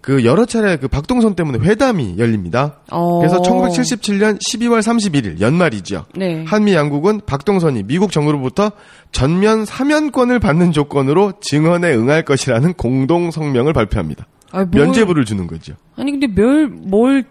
[0.00, 2.78] 그 여러 차례 그 박동선 때문에 회담이 열립니다.
[2.90, 3.18] 어.
[3.18, 6.04] 그래서 1977년 12월 31일 연말이죠.
[6.14, 6.44] 네.
[6.46, 8.70] 한미 양국은 박동선이 미국 정부로부터
[9.12, 14.26] 전면 사면권을 받는 조건으로 증언에 응할 것이라는 공동 성명을 발표합니다.
[14.52, 15.74] 아, 뭘- 면제부를 주는 거죠.
[15.96, 17.24] 아니 근데 뭘, 뭘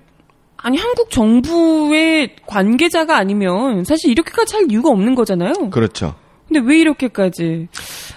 [0.58, 5.70] 아니 한국 정부의 관계자가 아니면 사실 이렇게까지 할 이유가 없는 거잖아요.
[5.72, 6.16] 그렇죠.
[6.48, 7.68] 근데 왜 이렇게까지?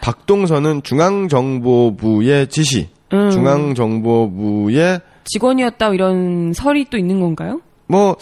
[0.01, 3.31] 박동선은 중앙정보부의 지시, 음.
[3.31, 7.61] 중앙정보부의 직원이었다 이런 설이 또 있는 건가요?
[7.87, 8.17] 뭐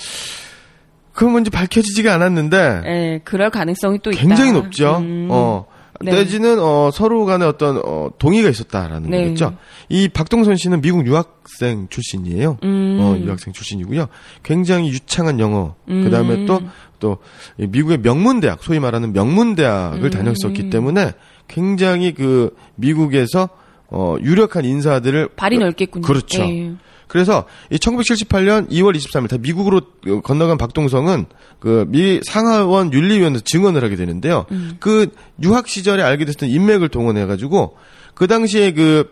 [1.13, 4.21] 그건 뭔지 밝혀지지가 않았는데 예, 그럴 가능성이 또 있다.
[4.21, 4.99] 굉장히 높죠.
[4.99, 5.29] 음.
[5.31, 5.67] 어.
[6.01, 6.13] 네.
[6.13, 9.25] 내지는 어, 서로 간에 어떤 어, 동의가 있었다라는 네.
[9.25, 9.57] 거겠죠.
[9.89, 12.59] 이 박동선 씨는 미국 유학생 출신이에요.
[12.63, 12.99] 음.
[13.01, 14.07] 어, 유학생 출신이고요.
[14.45, 15.75] 굉장히 유창한 영어.
[15.89, 16.05] 음.
[16.05, 16.61] 그다음에 또
[16.99, 17.19] 또
[17.57, 20.11] 미국의 명문 대학, 소위 말하는 명문 대학을 음.
[20.11, 21.13] 다녔었기 때문에
[21.47, 23.49] 굉장히 그 미국에서
[23.89, 26.03] 어, 유력한 인사들을 발이 넓겠군요.
[26.07, 26.43] 그렇죠.
[26.43, 26.73] 예.
[27.07, 29.81] 그래서 이 1978년 2월 23일 다 미국으로
[30.23, 31.25] 건너간 박동성은
[31.59, 34.45] 그 미 상하원 윤리위원회에서 증언을 하게 되는데요.
[34.53, 34.77] 음.
[34.79, 35.09] 그
[35.43, 37.77] 유학 시절에 알게 됐던 인맥을 동원해 가지고
[38.15, 39.11] 그 당시에 그,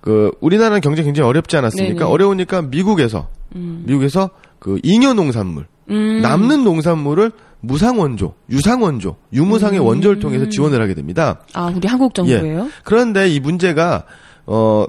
[0.00, 1.94] 그 우리나라는 경제 굉장히 어렵지 않았습니까?
[2.00, 2.10] 네네.
[2.10, 6.20] 어려우니까 미국에서 미국에서 그 잉여 농산물 음.
[6.22, 9.84] 남는 농산물을 무상 원조, 유상 원조, 유무상의 음.
[9.84, 11.40] 원조를 통해서 지원을 하게 됩니다.
[11.52, 12.68] 아, 우리 한국 정부예요?
[12.84, 14.04] 그런데 이 문제가
[14.46, 14.86] 어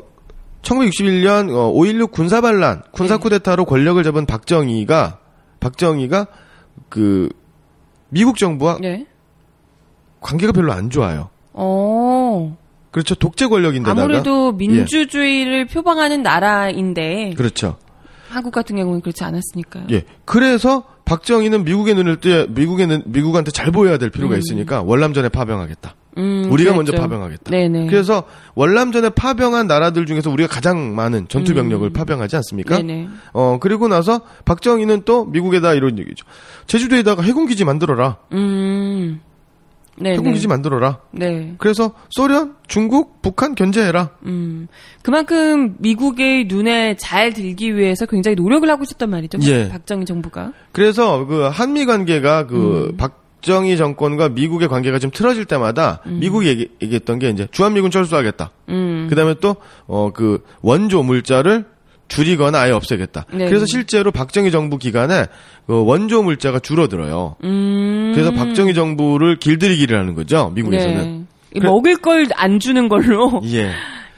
[0.62, 3.21] 1961년 어, 5.16 군사반란, 군사 네.
[3.21, 5.19] 쿠데타로 권력을 잡은 박정희가
[5.60, 6.27] 박정희가
[6.89, 7.29] 그
[8.10, 9.05] 미국 정부와 네.
[10.21, 11.29] 관계가 별로 안 좋아요.
[11.53, 12.57] 어.
[12.91, 13.15] 그렇죠.
[13.15, 17.77] 독재 권력인데다가 아무래도 민주주의를 표방하는 나라인데 그렇죠.
[18.29, 19.88] 한국 같은 경우는 그렇지 않았으니까요.
[19.91, 20.03] 예.
[20.25, 20.84] 그래서
[21.15, 25.95] 박정희는 미국의 눈을 뜨 미국의 눈- 미국한테 잘 보여야 될 필요가 있으니까 월남전에 파병하겠다.
[26.17, 26.76] 음, 우리가 그랬죠.
[26.76, 27.52] 먼저 파병하겠다.
[27.52, 27.88] 네네.
[27.88, 28.24] 그래서
[28.56, 32.78] 월남전에 파병한 나라들 중에서 우리가 가장 많은 전투 병력을 파병하지 않습니까?
[32.78, 32.88] 음.
[32.88, 33.10] 네네.
[33.34, 36.26] 어, 그리고 나서 박정희는 또 미국에다 이런 얘기죠.
[36.67, 38.15] 제주도에다가 해군 기지 만들어라.
[38.32, 39.19] 음.
[39.97, 40.15] 네네.
[40.15, 40.99] 해군기지 만들어라.
[41.12, 41.54] 네.
[41.58, 44.10] 그래서 소련, 중국, 북한 견제해라.
[44.25, 44.67] 음.
[45.04, 49.38] 그만큼 미국의 눈에 잘 들기 위해서 굉장히 노력을 하고 있었단 말이죠.
[49.43, 49.69] 예.
[49.69, 50.54] 박정희 정부가.
[50.71, 52.47] 그래서 그 한미 관계가 음.
[52.47, 57.91] 그 박정희 정권과 미국의 관계가 좀 틀어질 때마다 미국이 얘기, 얘기 했던 게 이제 주한미군
[57.91, 58.51] 철수하겠다.
[58.69, 59.08] 음.
[59.10, 61.65] 그다음에 또 어 그 원조 물자를
[62.12, 63.26] 줄이거나 아예 없애겠다.
[63.34, 63.45] 네.
[63.47, 65.26] 그래서 실제로 박정희 정부 기간에
[65.65, 67.38] 그 원조 물자가 줄어들어요.
[67.43, 68.12] 음.
[68.13, 70.52] 그래서 박정희 정부를 길들이기를 하는 거죠.
[70.54, 70.97] 미국에서는.
[70.97, 71.21] 네.
[71.56, 73.41] 이 그래- 먹을 걸 안 주는 걸로.
[73.52, 73.71] 예.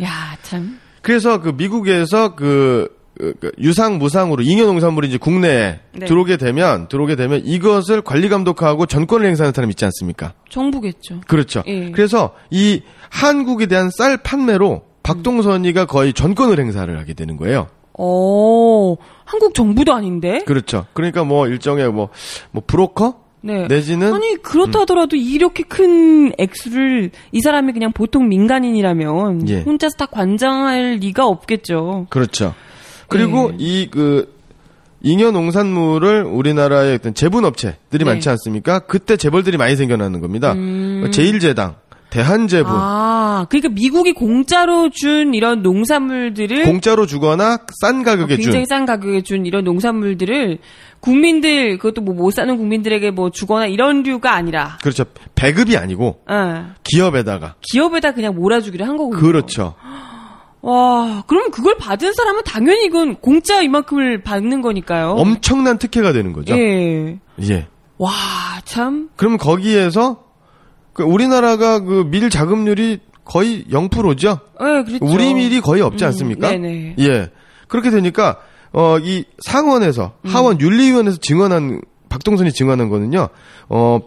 [0.03, 0.79] 야, 참.
[1.01, 6.05] 그래서 그 미국에서 그, 그- 그 유상 무상으로 잉여 농산물이 이제 국내에 네.
[6.07, 10.33] 들어오게 되면 들어오게 되면 이것을 관리 감독하고 전권을 행사하는 사람 있지 않습니까?
[10.49, 11.21] 정부겠죠.
[11.27, 11.63] 그렇죠.
[11.67, 11.91] 예.
[11.91, 17.67] 그래서 이 한국에 대한 쌀 판매로 박동선이가 거의 전권을 행사를 하게 되는 거예요.
[17.97, 20.39] 어, 한국 정부도 아닌데?
[20.45, 20.85] 그렇죠.
[20.93, 22.09] 그러니까 뭐 일종의 뭐,
[22.51, 23.23] 뭐 브로커?
[23.45, 23.67] 네.
[23.67, 29.61] 내지는 아니, 그렇다 하더라도 이렇게 큰 액수를 이 사람이 그냥 보통 민간인이라면 예.
[29.61, 32.07] 혼자서 다 관장할 리가 없겠죠.
[32.09, 32.53] 그렇죠.
[33.09, 33.57] 그리고 예.
[33.59, 34.33] 이그
[35.01, 38.05] 잉여 농산물을 우리나라의 어떤 재분업체들이 네.
[38.05, 38.79] 많지 않습니까?
[38.79, 40.55] 그때 재벌들이 많이 생겨나는 겁니다.
[41.11, 41.75] 제일제당,
[42.13, 42.77] 대한제분, 음.
[42.79, 49.21] 아, 그러니까 미국이 공짜로 준 이런 농산물들을 공짜로 주거나 싼 가격에 준 굉장히 싼 가격에
[49.21, 50.59] 준 이런 농산물들을
[50.99, 55.05] 국민들 그것도 뭐 못 사는 국민들에게 뭐 주거나 이런 류가 아니라 그렇죠.
[55.33, 59.19] 배급이 아니고 어, 기업에다가 기업에다 그냥 몰아주기를 한 거군요.
[59.19, 59.73] 그렇죠.
[60.61, 65.15] 와, 그럼 그걸 받은 사람은 당연히 이건 공짜 이만큼을 받는 거니까요.
[65.17, 66.55] 엄청난 특혜가 되는 거죠.
[66.57, 67.19] 예.
[67.49, 67.67] 예.
[67.97, 68.11] 와,
[68.63, 69.09] 참.
[69.17, 70.22] 그럼 거기에서
[70.93, 74.39] 그 우리나라가 그 밀 자금률이 거의 0%죠.
[74.61, 74.99] 예, 그렇죠.
[75.01, 76.49] 우리 밀이 거의 없지 음, 않습니까?
[76.51, 76.95] 네네.
[76.99, 77.29] 예.
[77.67, 78.37] 그렇게 되니까
[78.73, 80.29] 어 이 상원에서 음.
[80.29, 83.29] 하원 윤리위원회에서 증언한 박동선이 증언한 거는요.
[83.69, 83.99] 어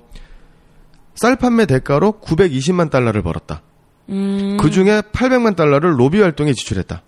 [1.18, 3.62] 쌀 판매 대가로 920만 달러를 벌었다.
[4.10, 7.02] 음, 그 중에 800만 달러를 로비 활동에 지출했다.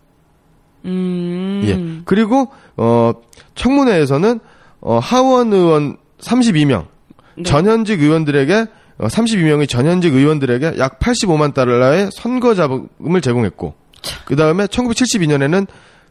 [0.86, 1.60] 음.
[1.64, 2.02] 예.
[2.06, 3.12] 그리고 어
[3.54, 4.40] 청문회에서는
[4.80, 6.86] 어 하원 의원 32명
[7.36, 7.42] 네.
[7.42, 8.66] 전현직 의원들에게 어,
[9.00, 13.74] 32명의 전현직 의원들에게 약 85만 달러의 선거 자금을 제공했고
[14.24, 15.66] 그 다음에 1972년에는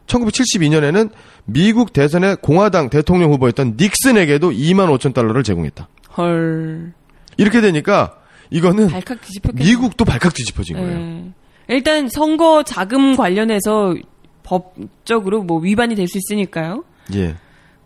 [0.06, 1.10] 1972년에는
[1.44, 5.86] 미국 대선의 공화당 대통령 후보였던 닉슨에게도 2만 5천 달러를 제공했다.
[6.16, 6.92] 헐.
[7.36, 8.16] 이렇게 되니까
[8.50, 9.18] 이거는 발칵.
[9.54, 10.98] 미국도 발칵 뒤집어진 거예요.
[10.98, 11.24] 예.
[11.68, 13.94] 일단 선거 자금 관련해서
[14.42, 16.84] 법적으로 뭐 위반이 될 수 있으니까요.
[17.14, 17.36] 예.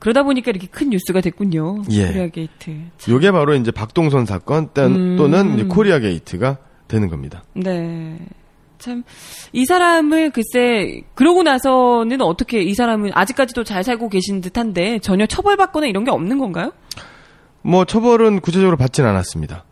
[0.02, 1.82] 그러다 보니까 이렇게 큰 뉴스가 됐군요.
[1.92, 2.08] 예.
[2.08, 2.76] 코리아 게이트.
[3.08, 5.14] 요게 바로 이제 박동선 사건 또- 음.
[5.16, 6.56] 또는 이제 코리아 게이트가
[6.88, 7.44] 되는 겁니다.
[7.54, 8.18] 네.
[8.80, 9.04] 참,
[9.52, 15.24] 이 사람을 글쎄, 그러고 나서는 어떻게 이 사람은 아직까지도 잘 살고 계신 듯 한데 전혀
[15.24, 16.72] 처벌받거나 이런 게 없는 건가요?
[17.62, 19.64] 뭐 처벌은 구체적으로 받진 않았습니다.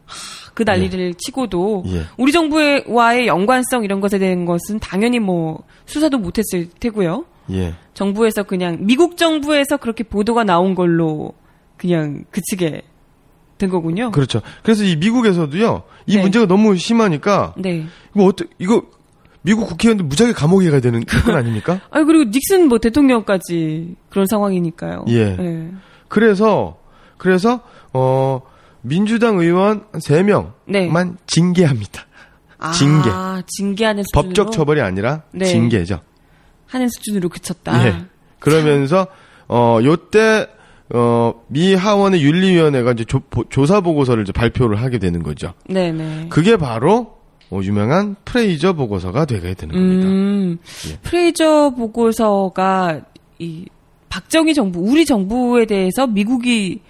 [0.55, 2.03] 그 난리를 치고도 예.
[2.19, 7.25] 우리 정부와의 연관성 이런 것에 대한 것은 당연히 뭐 수사도 못했을 테고요.
[7.53, 7.75] 예.
[7.95, 11.33] 정부에서 그냥 미국 정부에서 그렇게 보도가 나온 걸로
[11.77, 12.83] 그냥 그치게
[13.59, 14.11] 된 거군요.
[14.11, 14.41] 그렇죠.
[14.63, 15.83] 그래서 이 미국에서도요.
[16.07, 16.23] 이 네.
[16.23, 17.85] 문제가 너무 심하니까 네.
[18.15, 18.83] 이거 어때 이거
[19.43, 21.81] 미국 국회의원들 무작위 감옥에 가야 되는 건 아닙니까?
[21.91, 25.05] 아 그리고 닉슨 뭐 대통령까지 그런 상황이니까요.
[25.09, 25.37] 예.
[25.37, 25.71] 네.
[26.09, 26.79] 그래서
[27.19, 27.61] 그래서
[27.93, 28.41] 어
[28.83, 30.91] 민주당 의원 3명만 네.
[31.27, 32.07] 징계합니다.
[32.59, 33.11] 아, 징계.
[33.47, 35.47] 징계하는 법적 처벌이 아니라 네.
[35.47, 36.01] 징계죠.
[36.71, 37.87] 하는 수준으로 그쳤다.
[37.87, 37.97] 예.
[38.39, 39.07] 그러면서
[39.49, 40.47] 어 요때
[40.95, 45.53] 어 미 하원의 윤리위원회가 이제 조, 사 보고서를 이제 발표를 하게 되는 거죠.
[45.69, 46.27] 네네.
[46.31, 47.19] 그게 바로
[47.51, 50.07] 어, 유명한 프레이저 보고서가 되게 되는 겁니다.
[50.07, 50.97] 음, 예.
[51.03, 53.03] 프레이저 보고서가
[53.41, 53.67] 이
[54.09, 56.81] 박정희 정부, 우리 정부에 대해서 미국이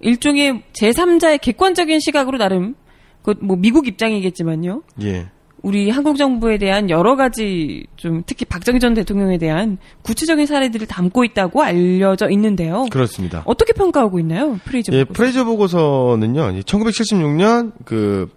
[0.00, 2.74] 일종의 제3자의 객관적인 시각으로 나름
[3.22, 4.82] 그뭐 미국 입장이겠지만요.
[5.02, 5.28] 예.
[5.62, 11.24] 우리 한국 정부에 대한 여러 가지 좀 특히 박정희 전 대통령에 대한 구체적인 사례들을 담고
[11.24, 12.86] 있다고 알려져 있는데요.
[12.90, 13.42] 그렇습니다.
[13.46, 14.58] 어떻게 평가하고 있나요?
[14.64, 15.16] 프레이저 예, 보고서.
[15.16, 18.30] 프레이저 보고서는요, 1976년 그,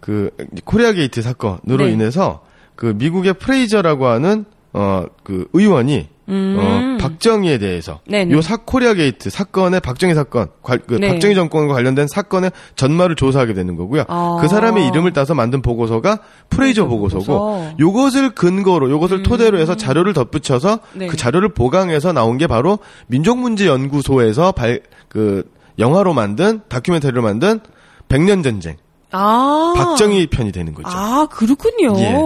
[0.00, 0.30] 그,
[0.64, 1.92] 코리아 게이트 사건으로 네.
[1.92, 2.42] 인해서
[2.74, 6.56] 그 미국의 프레이저라고 하는, 어, 그 의원이, 음.
[6.58, 8.32] 어, 박정희에 대해서, 네네.
[8.34, 11.08] 요 사, 코리아 게이트 사건의 박정희 사건, 관- 그 네.
[11.08, 14.04] 박정희 정권과 관련된 사건의 전말을 조사하게 되는 거고요.
[14.08, 14.38] 아.
[14.40, 17.56] 그 사람의 이름을 따서 만든 보고서가 프레이저 보고서고, 보고서.
[17.70, 17.74] 음.
[17.80, 21.06] 요것을 근거로, 요것을 토대로 해서 자료를 덧붙여서 네.
[21.08, 25.44] 그 자료를 보강해서 나온 게 바로 민족문제연구소에서 발, 그,
[25.78, 27.60] 영화로 만든, 다큐멘터리로 만든
[28.08, 28.76] 백년 전쟁.
[29.12, 29.74] 아.
[29.76, 30.88] 박정희 편이 되는 거죠.
[30.90, 31.94] 아, 그렇군요.
[31.98, 32.16] 예.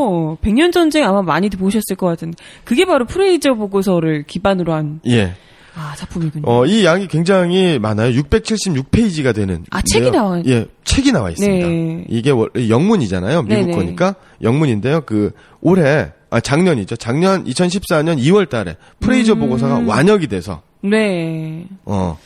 [0.42, 2.36] 백년 전쟁 아마 많이들 보셨을 것 같은데.
[2.64, 5.34] 그게 바로 프레이저 보고서를 기반으로 한, 예.
[5.76, 6.44] 아, 작품이군요.
[6.46, 8.12] 어, 이 양이 굉장히 많아요.
[8.22, 9.64] 676페이지가 되는.
[9.70, 10.10] 아, 책이.
[10.12, 10.42] 나와요?
[10.46, 11.66] 예, 책이 나와 있습니다.
[11.66, 12.04] 네.
[12.08, 13.42] 이게 월- 영문이잖아요.
[13.42, 13.72] 미국 네네.
[13.74, 14.14] 거니까.
[14.42, 15.00] 영문인데요.
[15.04, 16.94] 그, 올해, 아, 작년이죠.
[16.96, 19.40] 작년 2014년 2월 달에 프레이저 음.
[19.40, 21.66] 보고서가 완역이 돼서, 네.
[21.84, 22.18] 어,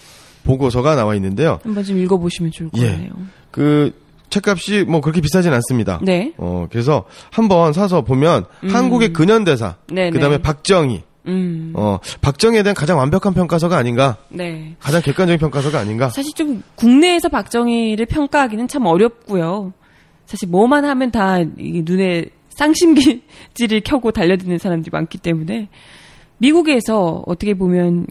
[0.44, 1.58] 보고서가 나와 있는데요.
[1.62, 2.88] 한번 좀 읽어보시면 좋을 것 예.
[2.90, 3.10] 같네요.
[3.50, 3.94] 그,
[4.30, 6.00] 책값이 뭐 그렇게 비싸진 않습니다.
[6.02, 6.32] 네.
[6.36, 10.10] 어, 그래서 한번 사서 보면 한국의 근현대사, 네네.
[10.10, 11.72] 그다음에 박정희, 음.
[11.74, 14.76] 어, 박정희에 대한 가장 완벽한 평가서가 아닌가, 네.
[14.78, 16.08] 가장 객관적인 평가서가 아닌가.
[16.10, 19.72] 사실 좀 국내에서 박정희를 평가하기는 참 어렵고요.
[20.26, 25.68] 사실 뭐만 하면 다이 눈에 쌍심기질을 켜고 달려드는 사람들이 많기 때문에
[26.38, 28.06] 미국에서 어떻게 보면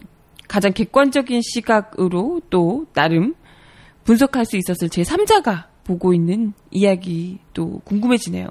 [0.48, 3.34] 가장 객관적인 시각으로 또 나름
[4.04, 8.46] 분석할 수 있었을 제3자가 보고 있는 이야기도 궁금해지네요.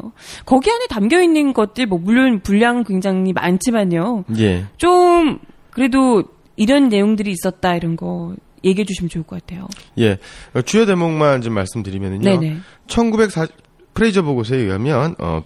[0.48, 4.26] 거기 안에 담겨 있는 것들 뭐 물론 분량 굉장히 많지만요.
[4.40, 4.66] 예.
[4.78, 5.38] 좀
[5.70, 6.24] 그래도
[6.56, 9.68] 이런 내용들이 있었다 이런 거 얘기해 주시면 좋을 것 같아요.
[10.00, 10.18] 예.
[10.56, 12.24] 어, 주요 대목만 좀 말씀드리면은요.
[12.40, 12.58] 네네.
[12.88, 13.54] 1940
[13.94, 15.44] 프레이저 보고서에 의하면 어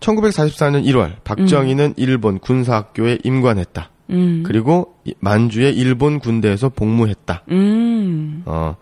[0.00, 3.90] 1944년 1월 박정희는 일본 군사학교에 임관했다.
[4.10, 4.42] 음.
[4.44, 7.44] 그리고 이- 만주의 일본 군대에서 복무했다.
[7.50, 8.42] 음.
[8.44, 8.76] 어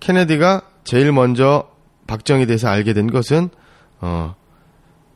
[0.00, 1.68] 케네디가 제일 먼저
[2.06, 3.50] 박정희에 대해서 알게 된 것은
[4.00, 4.34] 어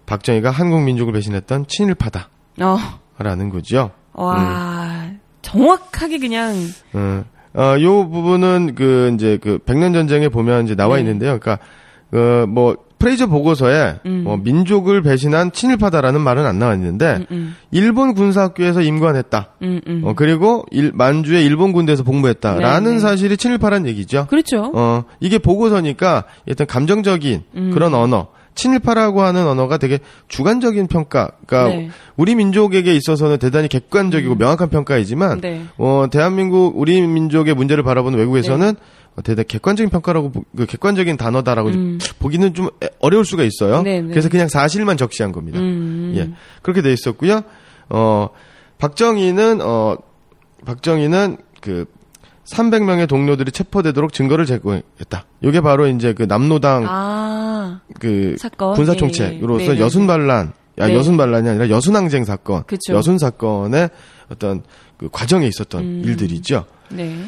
[0.06, 2.28] 박정희가 한국 민족을 배신했던 친일파다라는
[2.62, 3.50] 어.
[3.52, 3.90] 거죠.
[4.12, 5.10] 와.
[5.42, 6.54] 정확하게 그냥
[6.92, 7.24] 어,
[7.54, 11.02] 어, 요 부분은 그 이제 그 백년 전쟁에 보면 이제 나와 네.
[11.02, 11.38] 있는데요.
[11.38, 11.64] 그러니까
[12.10, 14.22] 그뭐 프레이저 보고서에 음.
[14.24, 17.56] 뭐 민족을 배신한 친일파다라는 말은 안 나와 있는데 음, 음.
[17.70, 19.48] 일본 군사학교에서 임관했다.
[19.62, 20.02] 음, 음.
[20.04, 23.00] 어, 그리고 일, 만주의 일본 군대에서 복무했다라는 네, 네.
[23.00, 24.26] 사실이 친일파란 얘기죠.
[24.28, 24.72] 그렇죠.
[24.74, 27.70] 어, 이게 보고서니까 일단 감정적인 음.
[27.72, 28.28] 그런 언어.
[28.58, 31.84] 친일파라고 하는 언어가 되게 주관적인 평가, 그러니까 네.
[31.86, 31.92] 음.
[32.16, 35.62] 우리 민족에게 있어서는 대단히 객관적이고 명확한 평가이지만 네.
[35.78, 41.72] 어, 대한민국 우리 민족의 문제를 바라보는 외국에서는 어, 대단히 객관적인 평가라고 보- 그 객관적인 단어다라고
[41.72, 41.98] 좀 음.
[42.18, 43.82] 보기는 좀 애- 어려울 수가 있어요.
[43.82, 44.08] 네, 네.
[44.08, 45.58] 그래서 그냥 사실만 적시한 겁니다.
[45.60, 46.12] 음.
[46.16, 46.30] 예.
[46.62, 47.42] 그렇게 돼 있었고요.
[47.88, 48.28] 어,
[48.78, 49.96] 박정희는 어
[50.64, 51.86] 박정희는 그
[52.52, 55.24] 300명의 동료들이 체포되도록 증거를 제공했다.
[55.42, 57.80] 이게 바로 이제 그 남노당 아.
[58.00, 58.74] 그 사건.
[58.74, 58.98] 군사 네.
[58.98, 60.94] 총책으로서 네, 네, 여순 반란, 야, 네.
[60.94, 62.94] 여순 반란이 아니라 여순항쟁 사건, 그쵸.
[62.94, 63.90] 여순 사건의
[64.30, 64.62] 어떤
[64.96, 66.02] 그 과정에 있었던 음.
[66.04, 66.64] 일들이죠.
[66.90, 67.18] 네.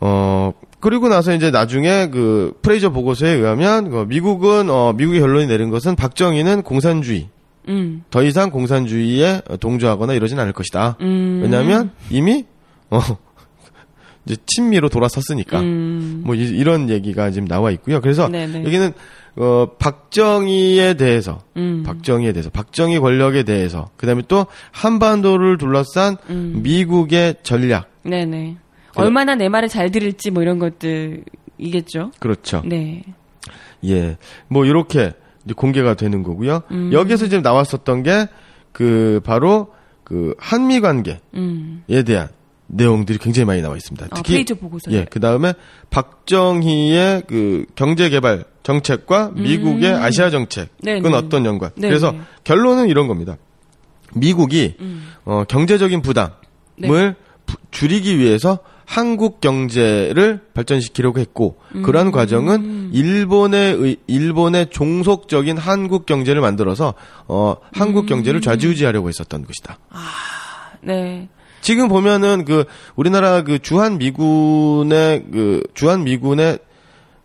[0.00, 5.70] 어 그리고 나서 이제 나중에 그 프레이저 보고서에 의하면 그 미국은 어 미국의 결론이 내린
[5.70, 7.28] 것은 박정희는 공산주의
[7.68, 8.02] 음.
[8.10, 10.96] 더 이상 공산주의에 동조하거나 이러진 않을 것이다.
[11.02, 11.40] 음.
[11.42, 12.46] 왜냐하면 이미
[12.88, 13.00] 어
[14.24, 16.22] 이제 친미로 돌아섰으니까 음.
[16.24, 18.00] 뭐 이, 런 얘기가 지금 나와 있고요.
[18.00, 18.64] 그래서 네네.
[18.64, 18.92] 여기는
[19.36, 21.84] 어, 박정희에 대해서, 음.
[21.84, 26.60] 박정희에 대해서, 박정희 권력에 대해서, 그 다음에 또 한반도를 둘러싼 음.
[26.62, 27.88] 미국의 전략.
[28.02, 28.56] 네네.
[28.94, 32.12] 그- 얼마나 내 말을 잘 들을지 뭐 이런 것들이겠죠.
[32.18, 32.62] 그렇죠.
[32.64, 33.02] 네.
[33.84, 34.16] 예.
[34.48, 35.12] 뭐, 이렇게
[35.44, 36.62] 이제 공개가 되는 거고요.
[36.70, 36.92] 음.
[36.92, 38.28] 여기서 지금 나왔었던 게,
[38.72, 39.72] 그, 바로,
[40.04, 41.84] 그, 한미 관계에 음.
[42.06, 42.28] 대한
[42.66, 44.06] 내용들이 굉장히 많이 나와 있습니다.
[44.10, 44.92] 아, 특히, 페이저 보고서.
[44.92, 45.54] 예, 그 다음에
[45.90, 51.02] 박정희의 그 경제개발 정책과 미국의 아시아 정책은 음.
[51.02, 51.16] 네네.
[51.16, 51.70] 어떤 연관?
[51.74, 51.88] 네네.
[51.88, 53.36] 그래서 결론은 이런 겁니다.
[54.14, 55.08] 미국이 음.
[55.24, 56.30] 어, 경제적인 부담을
[56.76, 56.88] 네.
[57.46, 58.58] 부- 줄이기 위해서
[58.90, 61.82] 한국 경제를 발전시키려고 했고 음.
[61.82, 66.94] 그러한 과정은 일본의 의- 일본의 종속적인 한국 경제를 만들어서
[67.28, 68.06] 어, 한국 음.
[68.06, 69.78] 경제를 좌지우지하려고 했었던 것이다.
[70.80, 71.28] 네.
[71.60, 72.64] 지금 보면은 그
[72.96, 76.58] 우리나라 그 주한 미군의 그 주한 미군의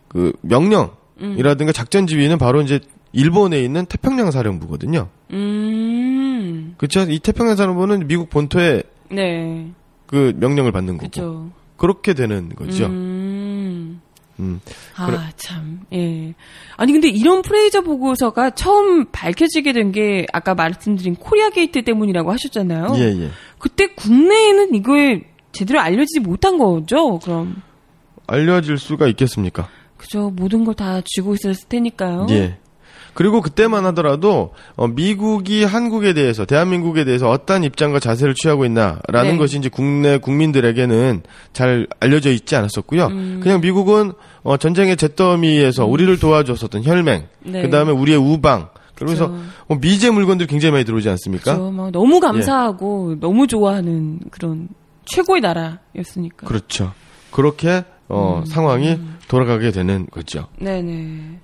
[0.08, 2.80] 그 명령이라든가 작전 지휘는 바로 이제
[3.12, 5.08] 일본에 있는 태평양 사령부거든요.
[5.32, 6.76] 음.
[6.78, 7.02] 그렇죠?
[7.10, 9.72] 이 태평양 사령부는 미국 본토에 네.
[10.16, 11.52] 그 명령을 받는 거고 그죠.
[11.78, 12.86] 그렇게 되는 거죠.
[12.86, 14.02] 음.
[14.40, 14.60] 음.
[14.96, 16.34] 아, 그래- 참, 예.
[16.78, 22.94] 아니, 근데 이런 프레이저 보고서가 처음 밝혀지게 된 게 아까 말씀드린 코리아 게이트 때문이라고 하셨잖아요.
[22.96, 23.30] 예, 예.
[23.60, 27.62] 그때 국내에는 이거에 제대로 알려지지 못한 거죠, 그럼.
[28.28, 29.70] 알려질 수가 있겠습니까?
[29.98, 30.30] 그죠.
[30.32, 32.28] 모든 걸 다 쥐고 있었을 테니까요.
[32.32, 32.58] 예.
[33.16, 39.38] 그리고 그때만 하더라도 어, 미국이 한국에 대해서 대한민국에 대해서 어떤 입장과 자세를 취하고 있나라는 네.
[39.38, 41.24] 것이 이제 국내 국민들에게는
[41.54, 43.08] 잘 알려져 있지 않았었고요.
[43.08, 43.40] 음.
[43.42, 44.12] 그냥 미국은
[44.44, 47.62] 어, 전쟁의 잿더미에서 우리를 도와줬었던 혈맹, 네.
[47.62, 49.44] 그 다음에 우리의 우방, 그러면서 그죠.
[49.70, 51.54] 어, 미제 물건들이 굉장히 많이 들어오지 않습니까?
[51.54, 51.72] 그죠.
[51.72, 54.68] 막 너무 감사하고 너무 좋아하는 그런
[55.06, 56.48] 최고의 나라였으니까.
[56.48, 56.92] 그렇죠.
[57.32, 58.46] 그렇게 어, 음.
[58.46, 59.00] 상황이
[59.30, 60.48] 돌아가게 되는 거죠.
[60.60, 61.40] 네네.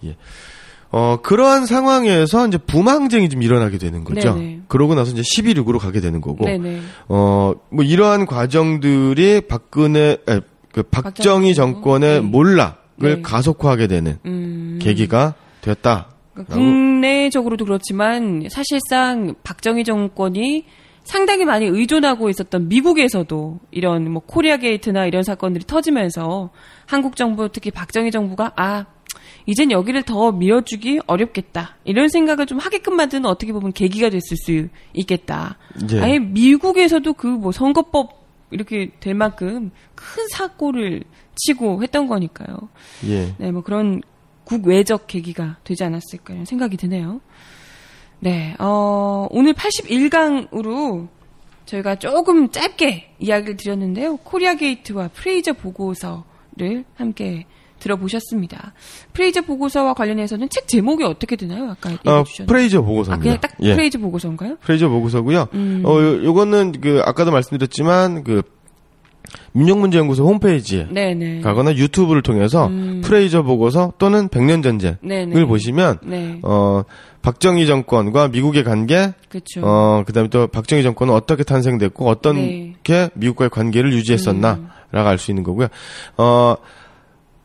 [0.92, 4.36] 어, 그러한 상황에서 이제 부마항쟁이 좀 일어나게 되는 거죠.
[4.36, 4.62] 네네.
[4.68, 6.82] 그러고 나서 이제 10.26으로 가게 되는 거고, 네네.
[7.08, 10.42] 어, 뭐 이러한 과정들이 박근혜, 에,
[10.74, 12.20] 그 박정희 정권의 네.
[12.20, 13.22] 몰락을 네.
[13.22, 14.80] 가속화하게 되는 음.
[14.82, 16.08] 계기가 되었다.
[16.34, 20.66] 그러니까 국내적으로도 그렇지만 사실상 박정희 정권이
[21.04, 26.52] 상당히 많이 의존하고 있었던 미국에서도 이런 뭐 코리아 게이트나 이런 사건들이 터지면서
[26.86, 28.86] 한국 정부 특히 박정희 정부가 아
[29.46, 34.68] 이젠 여기를 더 밀어주기 어렵겠다 이런 생각을 좀 하게끔 만드는 어떻게 보면 계기가 됐을 수
[34.94, 35.58] 있겠다.
[35.92, 36.00] 예.
[36.00, 38.22] 아예 미국에서도 그 뭐 선거법
[38.52, 41.04] 이렇게 될 만큼 큰 사고를
[41.36, 42.56] 치고 했던 거니까요.
[43.08, 43.34] 예.
[43.38, 44.02] 네, 뭐 그런
[44.44, 47.22] 국외적 계기가 되지 않았을까 이런 생각이 드네요.
[48.20, 51.08] 네, 어, 오늘 81강으로
[51.66, 54.18] 저희가 조금 짧게 이야기를 드렸는데요.
[54.18, 57.46] 코리아 게이트와 프레이저 보고서를 함께
[57.82, 58.74] 들어보셨습니다.
[59.14, 61.70] 프레이저 보고서와 관련해서는 책 제목이 어떻게 되나요?
[61.72, 62.24] 아까 어.
[62.48, 63.24] 프레이저 아, 보고서입니다.
[63.24, 63.74] 그냥 딱 예.
[63.76, 64.58] 프레이저 보고서인가요?
[64.62, 65.48] 프레이저 보고서고요.
[65.54, 65.82] 음.
[65.86, 68.42] 어, 요- 요거는 그 아까도 말씀드렸지만 그
[69.54, 71.42] 민족문제연구소 홈페이지에 네네.
[71.42, 73.02] 가거나 유튜브를 통해서 음.
[73.04, 75.46] 프레이저 보고서 또는 백년 전쟁을 네네.
[75.46, 76.40] 보시면 네.
[76.44, 76.84] 어
[77.22, 79.62] 박정희 정권과 미국의 관계 그렇죠.
[79.64, 83.10] 어 그다음에 또 박정희 정권은 어떻게 탄생됐고 어떻게 네.
[83.14, 84.98] 미국과의 관계를 유지했었나라고 음.
[84.98, 85.68] 알수 있는 거고요.
[86.18, 86.56] 어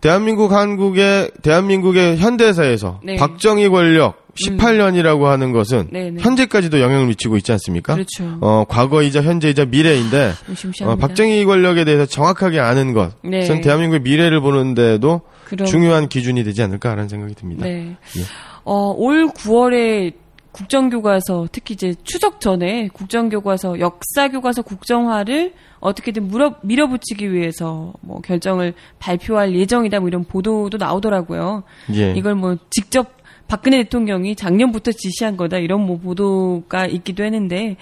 [0.01, 3.15] 대한민국 한국의 대한민국의 현대사에서 네.
[3.15, 3.17] 음.
[3.19, 6.21] 박정희 권력 18년이라고 하는 것은 네네.
[6.23, 7.95] 현재까지도 영향을 미치고 있지 않습니까?
[7.95, 8.37] 그렇죠.
[8.43, 10.87] 어 과거이자 현재이자 미래인데 심심합니다.
[10.93, 13.61] 어, 박정희 권력에 대해서 정확하게 아는 것은 네.
[13.63, 17.65] 대한민국의 미래를 보는데도 그럼- 중요한 기준이 되지 않을까라는 생각이 듭니다.
[17.65, 17.97] 네.
[18.19, 18.23] 예.
[18.65, 20.13] 어, 올 9월에
[20.57, 29.55] 국정교과서, 특히 이제 추석 전에 국정교과서, 역사교과서 국정화를 어떻게든 물어, 밀어붙이기 위해서 뭐 결정을 발표할
[29.55, 31.62] 예정이다 뭐 이런 보도도 나오더라고요.
[31.95, 32.14] 예.
[32.16, 33.16] 이걸 뭐 직접
[33.49, 37.77] 박근혜 대통령이 작년부터 지시한 거다 이런 뭐 보도가 있기도 했는데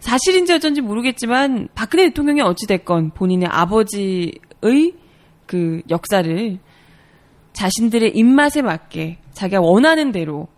[0.00, 4.32] 사실인지 어쩐지 모르겠지만 박근혜 대통령이 어찌 됐건 본인의 아버지의
[5.46, 6.58] 그 역사를
[7.52, 10.48] 자신들의 입맛에 맞게 자기가 원하는 대로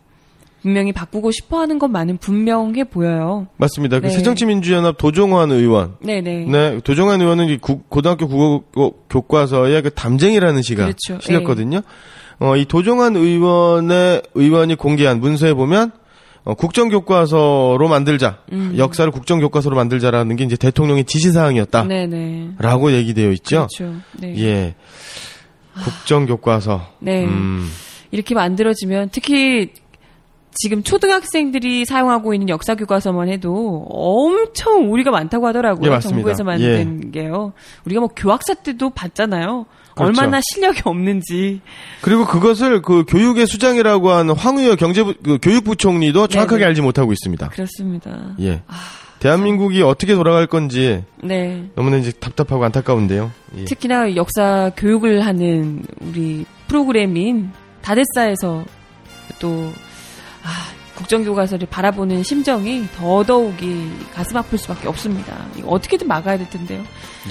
[0.67, 3.47] 분명히 바꾸고 싶어 하는 것만은 분명해 보여요.
[3.57, 4.01] 맞습니다.
[4.01, 4.13] 그 네.
[4.13, 5.95] 새정치민주연합 도종환 의원.
[6.03, 6.47] 네네.
[6.47, 11.21] 네, 도종환 의원은 이 국- 고등학교 국어 교과서에 그 담쟁이라는 시가 그렇죠.
[11.21, 11.83] 실렸거든요.
[12.41, 15.93] 어, 이 도종환 의원의 의원이 공개한 문서에 보면
[16.43, 18.39] 어, 국정교과서로 만들자,
[18.77, 22.93] 역사를 국정교과서로 만들자라는 게 이제 대통령의 지시사항이었다라고 네네.
[22.93, 23.69] 얘기되어 있죠.
[23.79, 23.95] 그렇죠.
[24.19, 24.35] 네.
[24.39, 24.75] 예,
[25.85, 26.87] 국정교과서.
[26.99, 27.25] 네.
[27.25, 27.69] 음,
[28.11, 29.71] 이렇게 만들어지면 특히
[30.57, 35.87] 지금 초등학생들이 사용하고 있는 역사 교과서만 해도 엄청 오류가 많다고 하더라고요.
[35.87, 36.17] 예, 맞습니다.
[36.17, 37.53] 정부에서 만든 게요.
[37.85, 39.67] 우리가 뭐 교학사 때도 봤잖아요.
[39.95, 40.21] 그렇죠.
[40.21, 41.61] 얼마나 실력이 없는지.
[42.03, 46.69] 그리고 그것을 그 교육의 수장이라고 하는 황우여 경제부 그 교육부총리도 정확하게 네네.
[46.69, 47.49] 알지 못하고 있습니다.
[47.49, 48.35] 그렇습니다.
[48.41, 48.63] 예.
[49.19, 51.71] 대한민국이 어떻게 돌아갈 건지 네.
[51.75, 53.31] 너무나 이제 답답하고 안타까운데요.
[53.57, 53.65] 예.
[53.65, 57.51] 특히나 역사 교육을 하는 우리 프로그램인
[57.81, 58.65] 다듣사에서
[59.39, 59.73] 또
[60.47, 65.37] 아, 국정교과서를 바라보는 심정이 더더욱이 가슴 아플 수밖에 없습니다.
[65.57, 66.83] 이거 어떻게든 막아야 될 텐데요.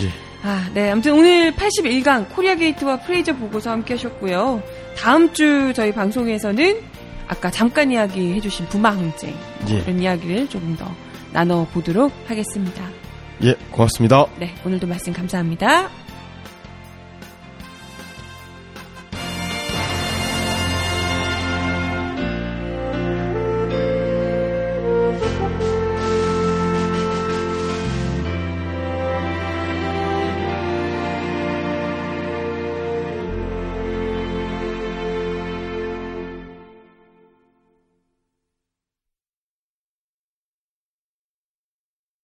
[0.02, 0.10] 예.
[0.44, 0.92] 아, 네.
[0.92, 4.62] 아무튼 오늘 81강 코리아 게이트와 프레이저 보고서 함께 하셨고요.
[4.98, 6.82] 다음 주 저희 방송에서는
[7.28, 9.34] 아까 잠깐 이야기 해주신 부마 항쟁
[9.70, 9.82] 예.
[9.82, 10.86] 그런 이야기를 조금 더
[11.32, 12.84] 나눠보도록 하겠습니다.
[13.44, 14.26] 예, 고맙습니다.
[14.38, 14.54] 네.
[14.66, 16.05] 오늘도 말씀 감사합니다.